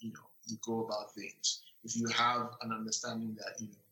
[0.00, 3.82] you you know you go about things, if you have an understanding that you know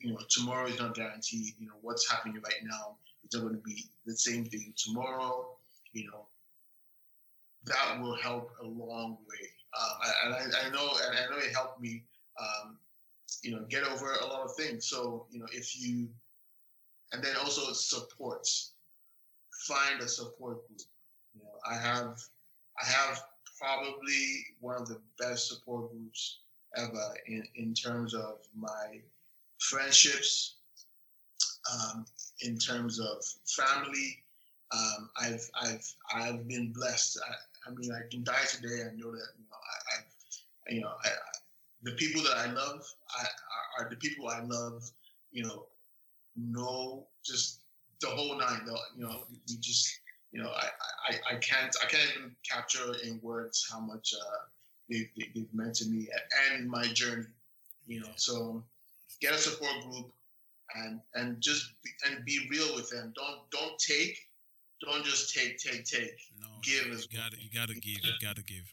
[0.00, 1.54] you know, tomorrow is not guaranteed.
[1.58, 5.48] You know, what's happening right now is not going to be the same thing tomorrow.
[5.92, 6.26] You know,
[7.64, 9.48] that will help a long way.
[9.78, 12.04] Um, and I, I, know, and I know it helped me,
[12.40, 12.78] um,
[13.42, 14.86] you know, get over a lot of things.
[14.86, 16.08] So, you know, if you,
[17.12, 18.72] and then also supports,
[19.66, 20.80] find a support group.
[21.34, 22.18] You know, I have,
[22.80, 23.22] I have
[23.58, 26.40] probably one of the best support groups
[26.76, 29.00] ever in, in terms of my
[29.58, 30.56] friendships,
[31.72, 32.04] um,
[32.42, 34.22] in terms of family.
[34.72, 37.18] Um, I've I've I've been blessed.
[37.28, 38.82] I, I, mean, I can die today.
[38.82, 41.08] I know that you know I, I you know I,
[41.82, 42.82] the people that I love
[43.18, 44.82] I, are, the people I love.
[45.32, 45.66] You know,
[46.36, 47.60] know just
[48.00, 48.62] the whole nine.
[48.66, 50.00] The, you know, we just
[50.32, 50.66] you know I,
[51.08, 54.46] I, I can't I can't even capture in words how much uh,
[54.88, 56.08] they've, they've meant to me
[56.50, 57.26] and my journey.
[57.86, 58.62] You know, so
[59.20, 60.12] get a support group
[60.74, 63.12] and and just be, and be real with them.
[63.16, 64.16] Don't don't take,
[64.84, 66.16] don't just take take take.
[66.40, 68.04] No, give you gotta you got to give.
[68.04, 68.64] You got to give.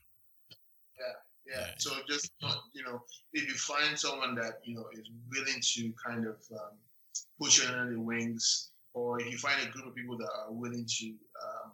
[1.00, 1.14] Yeah,
[1.50, 1.68] yeah.
[1.78, 2.32] So just
[2.74, 3.02] you know,
[3.34, 6.78] if you find someone that you know is willing to kind of um,
[7.42, 10.52] push you under the wings, or if you find a group of people that are
[10.52, 11.72] willing to, um,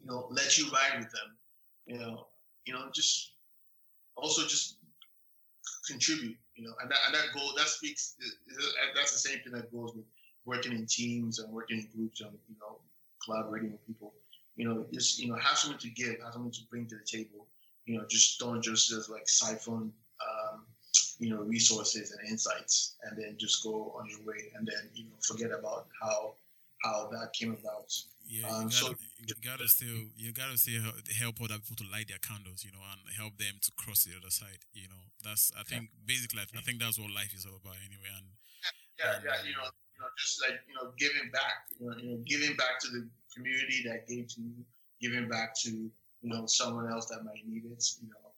[0.00, 1.36] you know, let you ride with them,
[1.86, 2.26] you know,
[2.66, 3.32] you know, just
[4.16, 4.78] also just
[5.86, 8.16] contribute you know, and that, and that goal that speaks.
[8.94, 10.04] That's the same thing that goes with
[10.46, 12.78] working in teams and working in groups and you know
[13.24, 14.14] collaborating with people.
[14.56, 17.04] You know, just you know have something to give, have something to bring to the
[17.04, 17.48] table.
[17.86, 19.92] You know, just don't just just like siphon,
[20.22, 20.66] um,
[21.18, 25.04] you know, resources and insights, and then just go on your way, and then you
[25.04, 26.34] know forget about how
[26.82, 27.92] how that came about.
[28.24, 30.80] Yeah, um, you, gotta, so, you gotta still you gotta still
[31.20, 34.16] help other people to light their candles, you know, and help them to cross the
[34.16, 34.64] other side.
[34.72, 36.04] You know, that's I think yeah.
[36.08, 38.08] basically I think that's what life is all about anyway.
[38.16, 38.28] And
[38.64, 41.96] yeah, yeah, yeah, you know, you know, just like you know, giving back, you know,
[42.00, 43.04] you know, giving back to the
[43.36, 44.64] community that gave to you,
[45.00, 45.90] giving back to
[46.24, 48.32] you know someone else that might need it, you know,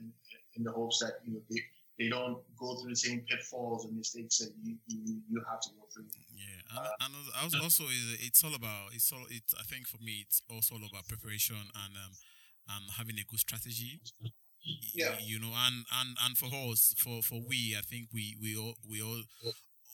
[0.00, 0.12] in,
[0.56, 1.62] in the hopes that you know they
[1.98, 5.70] they don't go through the same pitfalls and mistakes that you you, you have to
[5.78, 6.10] go through.
[6.34, 9.44] Yeah, and, uh, and also, also it's all about it's all it.
[9.58, 12.12] I think for me it's also all about preparation and um
[12.68, 14.00] and having a good strategy.
[14.92, 15.16] Yeah.
[15.22, 18.74] You know, and and and for us, for for we, I think we we all
[18.88, 19.22] we all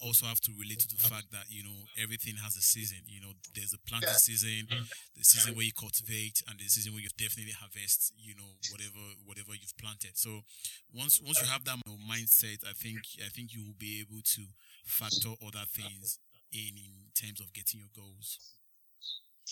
[0.00, 3.00] also have to relate to the fact that you know everything has a season.
[3.06, 4.20] You know, there's a planting yeah.
[4.20, 4.84] season, mm.
[5.16, 8.12] the season where you cultivate, and the season where you definitely harvest.
[8.16, 10.16] You know, whatever whatever you've planted.
[10.18, 10.44] So
[10.92, 14.42] once once you have that mindset, I think I think you will be able to
[14.84, 16.20] factor other things
[16.52, 18.38] in in terms of getting your goals.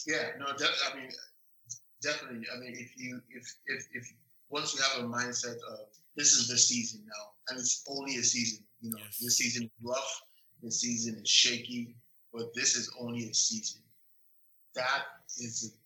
[0.07, 1.11] Yeah, no, de- I mean,
[2.03, 2.45] definitely.
[2.53, 4.05] I mean, if you if if if
[4.51, 8.23] once you have a mindset of this is the season now, and it's only a
[8.23, 8.65] season.
[8.81, 9.19] You know, yes.
[9.19, 10.23] this season is rough
[10.65, 11.95] the season is shaky,
[12.33, 13.83] but this is only a season.
[14.75, 15.03] That
[15.39, 15.77] is,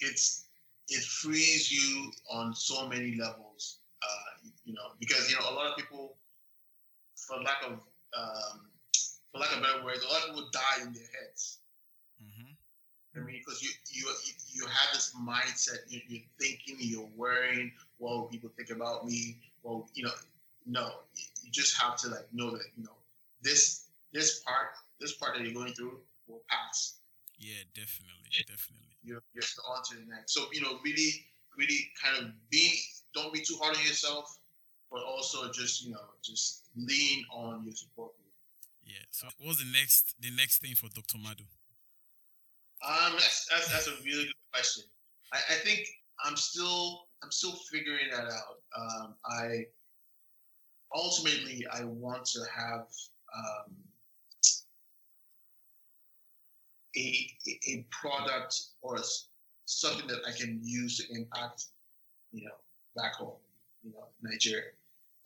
[0.00, 0.46] it's
[0.88, 3.78] it frees you on so many levels.
[4.02, 6.16] Uh, you know, because you know a lot of people,
[7.14, 8.60] for lack of um,
[9.30, 11.58] for lack of better words, a lot of people die in their heads.
[12.22, 13.20] Mm-hmm.
[13.20, 14.06] I mean, because you, you
[14.52, 17.72] you have this mindset, you, you're thinking, you're worrying.
[17.98, 19.38] What will people think about me?
[19.62, 20.12] Well, you know,
[20.66, 20.90] no,
[21.42, 22.96] you just have to like know that you know
[23.42, 24.68] this this part,
[25.00, 26.98] this part that you're going through will pass.
[27.38, 28.96] Yeah, definitely, definitely.
[29.02, 30.34] You're, you're on to the next.
[30.34, 31.24] So you know, really,
[31.56, 32.78] really kind of be.
[33.14, 34.38] Don't be too hard on yourself,
[34.90, 38.28] but also just you know, just lean on your support group.
[38.84, 39.04] Yeah.
[39.10, 41.18] So, what's the next the next thing for Dr.
[41.18, 41.44] Madu?
[42.86, 44.84] Um, that's, that's, that's a really good question.
[45.32, 45.86] I, I think
[46.24, 48.58] I'm still I'm still figuring that out.
[48.78, 49.64] Um, I
[50.94, 52.86] ultimately I want to have
[53.36, 53.74] um,
[56.98, 58.98] a, a product or
[59.64, 61.66] something that I can use to impact,
[62.32, 62.54] you know,
[62.96, 63.36] back home,
[63.82, 64.72] you know, Nigeria.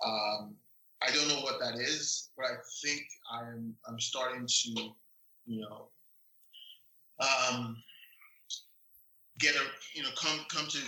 [0.05, 0.55] Um,
[1.01, 3.03] I don't know what that is, but I think
[3.33, 4.71] I'm I'm starting to,
[5.47, 5.89] you know,
[7.21, 7.83] um,
[9.39, 9.65] get a
[9.95, 10.79] you know come come to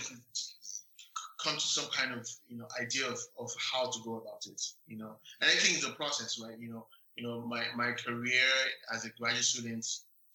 [1.43, 4.61] come to some kind of you know idea of, of how to go about it.
[4.87, 6.57] You know, and I think it's a process, right?
[6.59, 8.49] You know, you know my my career
[8.93, 9.85] as a graduate student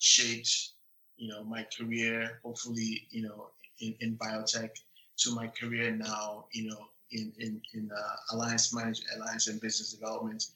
[0.01, 0.73] shaped
[1.17, 3.49] you know my career hopefully you know
[3.81, 4.71] in, in biotech
[5.17, 9.93] to my career now you know in in, in uh, alliance management alliance and business
[9.93, 10.47] development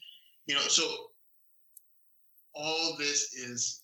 [0.47, 0.83] you know so
[2.55, 3.83] all this is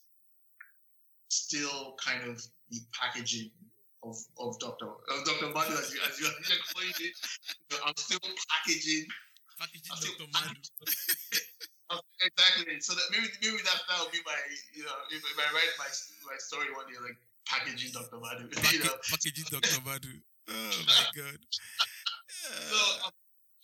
[1.29, 3.51] still kind of the packaging
[4.03, 4.87] of, of Dr.
[4.87, 5.53] of Dr.
[5.53, 6.31] Madu as you as you are
[6.73, 7.13] calling it.
[7.85, 9.05] I'm still packaging
[9.59, 10.31] packaging Dr.
[10.33, 10.59] Madu.
[12.21, 12.79] Exactly.
[12.79, 14.37] So that maybe maybe that that would be my
[14.73, 15.89] you know if, if I write my
[16.27, 17.17] my story one day like
[17.47, 18.19] packaging Dr.
[18.19, 18.47] Madu.
[18.49, 18.95] Pack- you know?
[19.09, 19.81] Packaging Dr.
[19.85, 20.13] Madu.
[20.49, 20.53] Oh
[20.87, 21.39] my god.
[22.69, 23.15] So I'm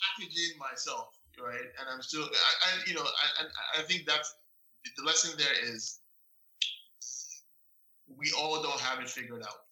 [0.01, 1.67] packaging myself, right?
[1.79, 4.33] And I'm still I, I you know I, I I think that's
[4.97, 5.99] the lesson there is
[8.07, 9.67] we all don't have it figured out.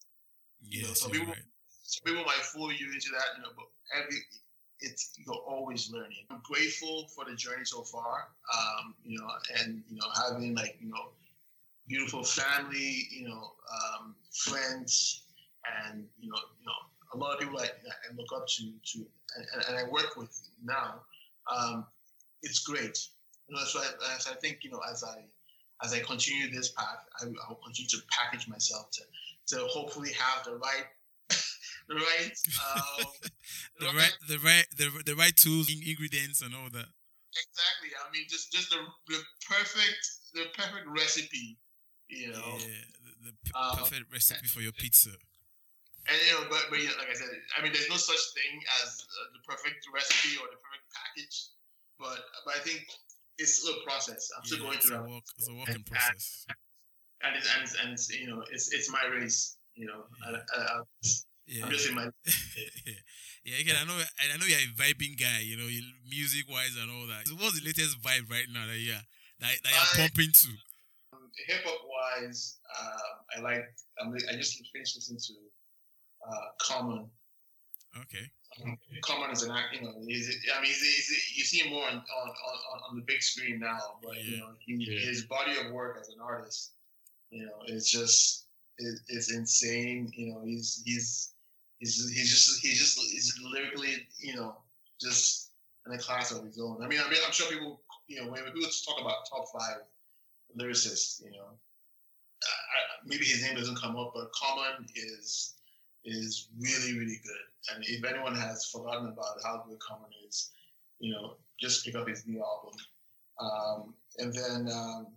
[0.60, 1.48] Yes, you know, some people right.
[1.82, 4.18] some people might fool you into that, you know, but every
[4.80, 6.26] it's you're always learning.
[6.30, 8.28] I'm grateful for the journey so far.
[8.54, 9.28] Um, you know,
[9.60, 11.10] and you know, having like, you know,
[11.88, 15.22] beautiful family, you know, um, friends
[15.88, 16.72] and you know, you know,
[17.14, 18.98] a lot of people I, I look up to to
[19.36, 21.02] and, and I work with now.
[21.50, 21.86] Um,
[22.42, 22.98] it's great.
[23.48, 25.24] You know, so I, I think, you know, as I
[25.84, 29.02] as I continue this path, I, will continue to package myself to
[29.48, 30.86] to hopefully have the right
[31.88, 32.36] the right
[32.74, 33.06] um,
[33.80, 36.90] the right the right the, the right tools ingredients and all that.
[37.36, 40.02] Exactly i mean just just the, the perfect
[40.34, 41.58] the perfect recipe
[42.08, 42.56] you know?
[42.58, 45.10] Yeah the, the um, perfect recipe for your pizza.
[45.10, 47.28] and you know but but yeah, like i said
[47.58, 51.50] i mean there's no such thing as uh, the perfect recipe or the perfect package
[51.98, 52.86] but but i think
[53.38, 54.30] it's still a process.
[54.32, 56.46] I'm yeah, still going through a work it's a process
[57.20, 60.04] and it's, and it's, and it's, you know it's it's my race you know?
[60.30, 60.38] Yeah.
[60.56, 60.80] I, I,
[61.46, 61.64] yeah.
[61.64, 62.04] I'm just in my
[63.44, 65.68] yeah again I know I know you're a vibing guy you know
[66.08, 68.94] music wise and all that what's the latest vibe right now that you're
[69.40, 70.48] that, that you're I, pumping to
[71.12, 73.64] um, hip hop wise um, I like
[74.00, 75.34] I'm, I just finished listening to
[76.28, 77.08] uh, Common
[78.00, 78.30] okay
[78.64, 79.92] um, Common is an act, you know.
[80.06, 83.20] He's, I mean, he's, he's, you see him more on, on, on, on the big
[83.20, 86.72] screen now, but you know, he, his body of work as an artist
[87.30, 88.46] you know, it's just
[88.78, 90.12] it, it's insane.
[90.14, 91.32] You know, he's he's
[91.78, 94.56] he's he's just he's just he's lyrically, you know,
[95.00, 95.50] just
[95.86, 96.82] in a class of his own.
[96.82, 99.82] I mean, I mean, I'm sure people, you know, when people talk about top five
[100.58, 101.48] lyricists, you know,
[102.42, 105.54] I, maybe his name doesn't come up, but Common is
[106.04, 107.74] is really really good.
[107.74, 110.52] And if anyone has forgotten about how good Common is,
[110.98, 112.78] you know, just pick up his new album.
[113.38, 115.08] Um, and then um,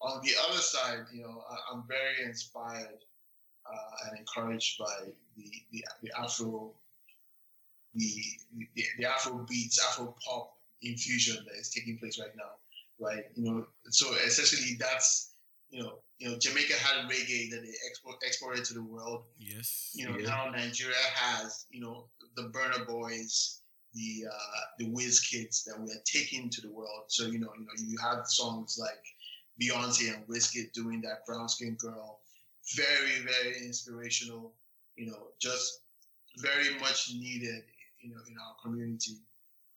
[0.00, 3.04] on the other side, you know, I, am very inspired
[3.66, 6.72] uh, and encouraged by the the, the Afro
[7.94, 8.22] the,
[8.74, 12.52] the the Afro beats, Afro pop infusion that is taking place right now,
[13.04, 13.24] right?
[13.34, 15.32] You know, so essentially that's
[15.70, 19.24] you know, you know, Jamaica had reggae that they export exported to the world.
[19.38, 19.90] Yes.
[19.94, 20.26] You know, yeah.
[20.26, 23.60] now Nigeria has, you know, the Burna Boys,
[23.94, 27.04] the uh, the Wizkids that we are taking to the world.
[27.08, 29.04] So you know, you know, you have songs like
[29.60, 32.20] Beyonce and Wizkid doing that brown skin girl.
[32.76, 34.52] Very, very inspirational.
[35.00, 35.80] You know, just
[36.38, 37.62] very much needed.
[38.00, 39.16] You know, in our community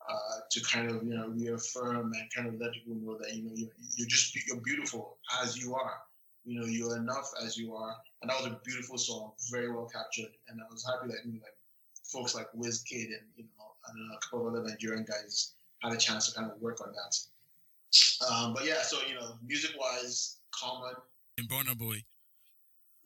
[0.09, 3.43] uh, to kind of you know reaffirm and kind of let people know that you
[3.43, 5.97] know you're, you're just you're beautiful as you are.
[6.45, 9.89] You know, you're enough as you are, and that was a beautiful song, very well
[9.93, 10.31] captured.
[10.49, 11.55] And I was happy that you know, like
[12.03, 15.97] folks like Wizkid and you know, and a couple of other Nigerian guys had a
[15.97, 18.27] chance to kind of work on that.
[18.29, 20.95] Um, but yeah, so you know, music wise, common.
[21.37, 22.03] And Burna Boy.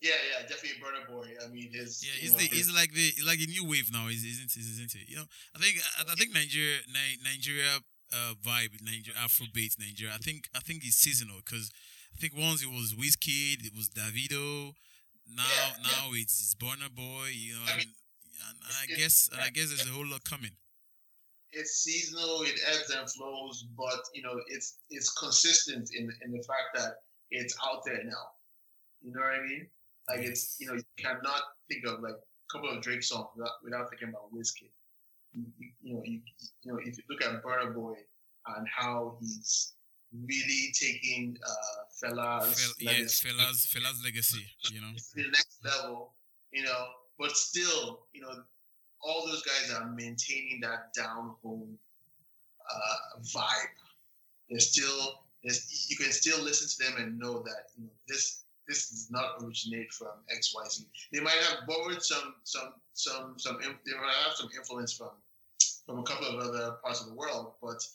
[0.02, 1.28] Yeah, yeah, definitely Burna Boy.
[1.44, 4.08] I mean, his yeah, he's know, the he's like the like a new wave now,
[4.08, 5.10] isn't isn't it?
[5.10, 6.78] You know, I think I think Nigeria
[7.24, 7.80] Nigeria
[8.14, 10.14] uh, vibe, Nigeria Afrobeat, Nigeria.
[10.14, 11.72] I think I think it's seasonal because
[12.14, 14.74] I think once it was Wizkid, it was Davido.
[15.36, 15.84] Now Yeah, yeah.
[15.90, 17.30] now it's, it's Burna Boy.
[17.34, 17.92] You know, I and, mean,
[18.48, 20.52] and I it's- guess and I guess there's a whole lot coming.
[21.54, 26.44] it's seasonal, it ebbs and flows, but you know, it's it's consistent in in the
[26.46, 26.92] fact that
[27.32, 28.26] it's out there now.
[29.02, 29.68] You know what I mean?
[30.10, 33.52] Like it's you know, you cannot think of like a couple of Drake songs without,
[33.64, 34.72] without thinking about Whiskey.
[35.34, 35.46] You,
[35.82, 36.22] you, know, you,
[36.64, 37.96] you know, if you look at Burna Boy
[38.56, 39.74] and how he's
[40.14, 46.14] really taking uh, Fela's Fel, yeah, Fela's Fela's legacy, you know, to the next level,
[46.52, 46.86] you know.
[47.20, 48.32] But still, you know,
[49.02, 51.78] all those guys are maintaining that down home
[52.70, 53.76] uh, vibe.
[54.50, 58.44] They're still, there's, you can still listen to them and know that you know this
[58.68, 60.86] this does not originate from X Y Z.
[61.14, 65.12] They might have borrowed some some some some they might have some influence from
[65.86, 67.86] from a couple of other parts of the world, but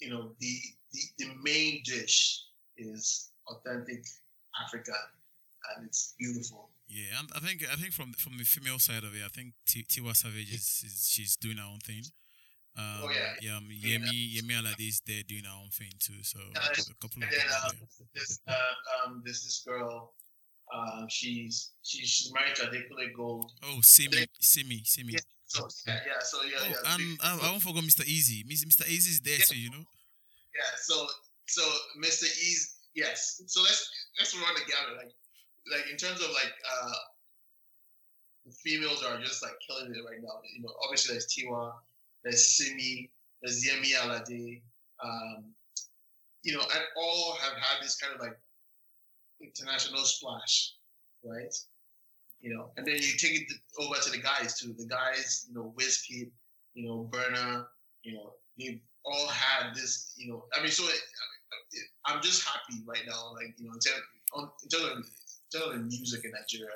[0.00, 0.58] you know the
[0.92, 2.42] the, the main dish
[2.76, 4.04] is authentic
[4.64, 4.94] Africa,
[5.76, 6.70] and it's beautiful.
[6.88, 9.54] Yeah, and I think I think from from the female side of it, I think
[9.66, 12.04] Tiwa Savage is, is she's doing her own thing.
[12.76, 13.56] Um, oh yeah, yeah.
[13.56, 14.42] Um, Yemi yeah.
[14.42, 16.22] Yemi Alade is there doing her own thing too.
[16.22, 17.30] So uh, a couple of.
[17.30, 17.76] then, um,
[18.14, 18.52] this uh,
[19.06, 20.12] um, there's this girl.
[20.72, 23.50] Uh, she's she's she's married to Adekunle Gold.
[23.64, 25.14] Oh, Simi, Simi, Simi.
[25.14, 26.94] Yeah, so yeah, yeah, so yeah, oh, yeah.
[26.94, 28.04] And I, I won't forget Mr.
[28.04, 28.44] Eazi.
[28.44, 28.82] Mr.
[28.84, 29.44] Eazi is there yeah.
[29.46, 29.84] too, you know.
[30.52, 31.06] Yeah, so
[31.46, 31.62] so
[32.02, 32.24] Mr.
[32.24, 33.40] Eazi, yes.
[33.46, 34.98] So let's let's run together.
[34.98, 35.14] Like
[35.72, 36.92] like in terms of like uh
[38.44, 40.40] the females are just like killing it right now.
[40.54, 41.72] You know, obviously there's Tiwa,
[42.26, 43.08] there's Simi,
[43.40, 44.60] there's Yemi Alade,
[45.02, 45.44] um,
[46.42, 48.36] you know, and all have had this kind of like
[49.40, 50.74] international splash,
[51.24, 51.54] right?
[52.40, 54.74] You know, and then you take it over to the guys too.
[54.76, 56.30] The guys, you know, Wizkid,
[56.74, 57.66] you know, Burna,
[58.02, 61.00] you know, they've all had this, you know, I mean, so it,
[62.06, 64.02] I'm just happy right now, like, you know, in terms,
[64.34, 65.06] of, in terms
[65.54, 66.74] of in music in Nigeria.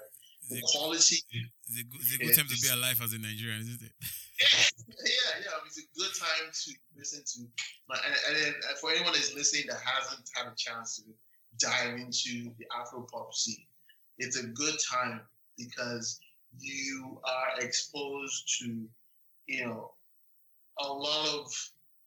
[0.49, 1.17] The, the quality.
[1.31, 3.93] It's a good, it's a good time to be alive as a Nigerian, isn't it?
[4.41, 5.67] Yeah, yeah.
[5.67, 7.41] It's a good time to listen to.
[7.89, 11.03] My, and, and uh, for anyone that's listening that hasn't had a chance to
[11.59, 13.65] dive into the Afro pop scene,
[14.19, 15.21] it's a good time
[15.59, 16.21] because
[16.59, 18.89] you are exposed to,
[19.47, 19.93] you know,
[20.81, 21.53] a lot of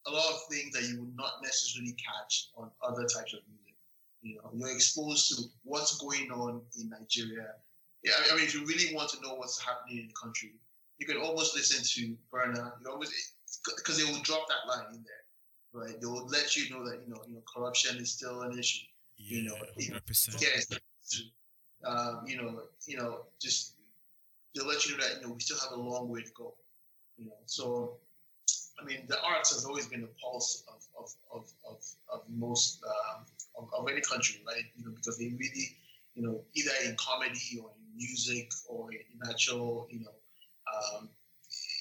[0.06, 3.74] a lot of things that you would not necessarily catch on other types of music.
[4.22, 7.54] You know, you're exposed to what's going on in Nigeria.
[8.02, 10.52] Yeah, I mean, if you really want to know what's happening in the country,
[10.98, 12.72] you can almost listen to Burna.
[12.80, 13.12] You almost
[13.76, 16.00] because they will drop that line in there, right?
[16.00, 18.86] They will let you know that you know, you know, corruption is still an issue.
[19.16, 19.48] Yeah, you
[19.90, 20.42] know, 100%.
[20.42, 23.74] Yeah, um, you know, you know, just
[24.54, 26.54] they'll let you know that you know we still have a long way to go.
[27.16, 27.98] You know, so
[28.80, 31.78] I mean, the arts has always been the pulse of of of of,
[32.12, 33.24] of most um,
[33.56, 34.64] of, of, any country, right?
[34.76, 35.76] You know, because they really,
[36.14, 40.10] you know, either in comedy or in music or in actual, you know,
[40.74, 41.08] um,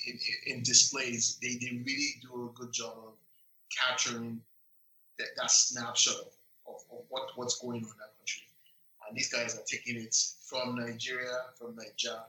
[0.08, 3.14] in, in, displays, they, they really do a good job of
[3.72, 4.42] capturing
[5.18, 6.32] that, that snapshot of,
[6.68, 8.44] of, of what, what's going on in that country.
[9.08, 10.16] And these guys are taking it
[10.46, 12.24] from Nigeria, from Nigeria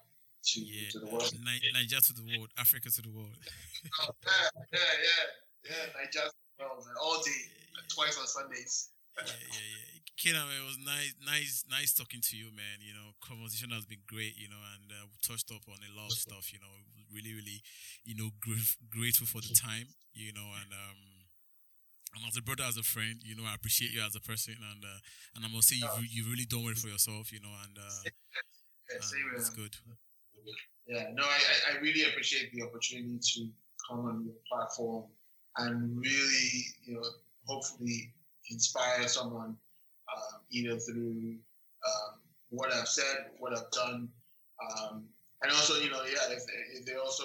[0.45, 1.33] to, yeah, to the world.
[1.43, 3.37] Nigeria to the world, Africa to the world.
[4.03, 4.31] oh, yeah,
[4.73, 6.01] yeah, yeah, yeah.
[6.03, 6.85] Nigeria to the world.
[7.03, 7.43] All day,
[7.89, 8.91] twice on Sundays.
[9.23, 10.01] Yeah, yeah, yeah.
[10.17, 12.81] Kenan, it was nice, nice, nice talking to you, man.
[12.81, 15.91] You know, conversation has been great, you know, and uh, we touched up on a
[15.93, 16.53] lot of stuff.
[16.53, 16.73] You know,
[17.13, 17.61] really, really,
[18.05, 20.99] you know, gr- grateful for the time, you know, and um,
[22.15, 24.55] and as a brother, as a friend, you know, I appreciate you as a person,
[24.57, 25.01] and uh,
[25.37, 27.83] and I must say you you really done well for yourself, you know, and uh,
[29.03, 29.77] uh, it's good.
[30.87, 33.49] Yeah, no, I, I really appreciate the opportunity to
[33.89, 35.05] come on your platform
[35.59, 36.49] and really,
[36.85, 37.03] you know,
[37.47, 38.13] hopefully
[38.51, 39.57] inspire someone
[40.15, 41.37] um, either through
[41.87, 42.21] um,
[42.51, 44.09] what I've said, what I've done,
[44.63, 45.05] um,
[45.43, 46.43] and also, you know, yeah, if,
[46.75, 47.25] if, they also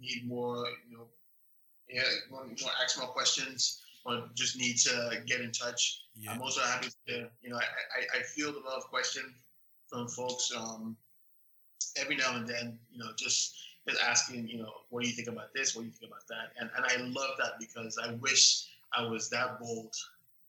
[0.00, 1.04] need more, you know,
[1.88, 6.02] yeah, more, more ask more questions or just need to get in touch.
[6.14, 6.32] Yeah.
[6.32, 9.32] I'm also happy to, you know, I, I, I field a lot of questions
[9.88, 10.96] from folks um,
[11.96, 13.56] every now and then, you know, just
[13.88, 15.74] just asking, you know, what do you think about this?
[15.74, 16.52] What do you think about that?
[16.60, 19.94] And and I love that because I wish I was that bold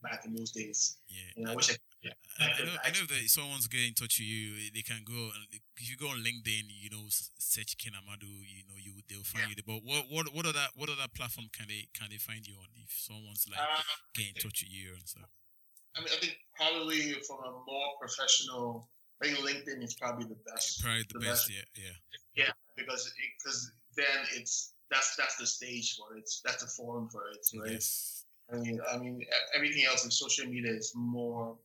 [0.01, 0.97] back in those days.
[1.07, 1.31] Yeah.
[1.35, 4.21] And I wish I yeah, I, know, I know that if someone's getting in touch
[4.21, 5.33] with you, they can go.
[5.77, 9.49] If you go on LinkedIn, you know, search Ken Amadu, you know, you they'll find
[9.49, 9.57] yeah.
[9.57, 9.65] you.
[9.65, 12.69] But what what what other what other platform can they can they find you on
[12.77, 13.81] if someone's like uh,
[14.13, 15.29] get in touch with you and stuff?
[15.97, 18.87] I mean, I think probably from a more professional,
[19.21, 20.83] I think LinkedIn is probably the best.
[20.83, 21.65] Probably the, the best, best, yeah,
[22.37, 22.45] yeah.
[22.45, 26.29] Yeah, because because then it's that's that's the stage for it.
[26.45, 27.71] That's the forum for it, right?
[27.73, 28.17] Yes
[28.51, 29.25] I mean, I mean,
[29.55, 31.55] everything else in social media is more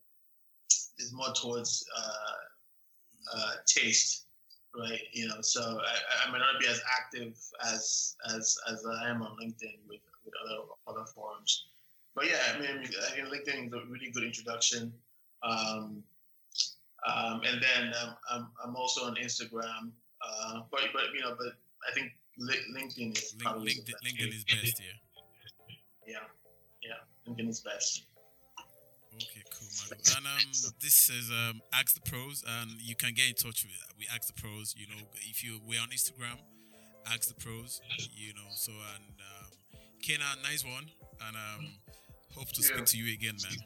[0.98, 4.26] is more towards uh, uh, taste,
[4.78, 5.00] right?
[5.12, 9.22] You know, so I, I may not be as active as as as I am
[9.22, 11.66] on LinkedIn with, with other other forums,
[12.14, 14.92] but yeah, I mean, I mean LinkedIn is a really good introduction.
[15.42, 16.02] Um,
[17.04, 19.90] um, and then um, I'm, I'm also on Instagram,
[20.24, 21.54] uh, but but you know, but
[21.88, 26.14] I think LinkedIn is probably LinkedIn, LinkedIn is best, yeah.
[26.14, 26.18] Yeah.
[27.28, 28.06] LinkedIn is best.
[29.90, 30.16] Madu.
[30.16, 33.72] And um, this is um, Ask the Pros, and you can get in touch with
[33.98, 34.74] we Ask the Pros.
[34.76, 36.38] You know, if you we're on Instagram,
[37.06, 37.80] Ask the Pros.
[38.14, 39.50] You know, so and um,
[40.00, 40.86] Kenan, nice one,
[41.26, 41.68] and um,
[42.34, 42.74] hope to yeah.
[42.74, 43.58] speak to you again, man.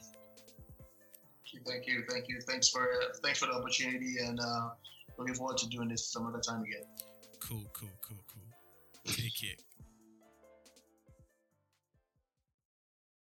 [1.65, 2.87] Thank you, thank you, thanks for
[3.23, 4.69] thanks for the opportunity, and uh,
[5.17, 6.83] looking forward to doing this some other time again.
[7.39, 9.13] Cool, cool, cool, cool.
[9.13, 9.66] Take care.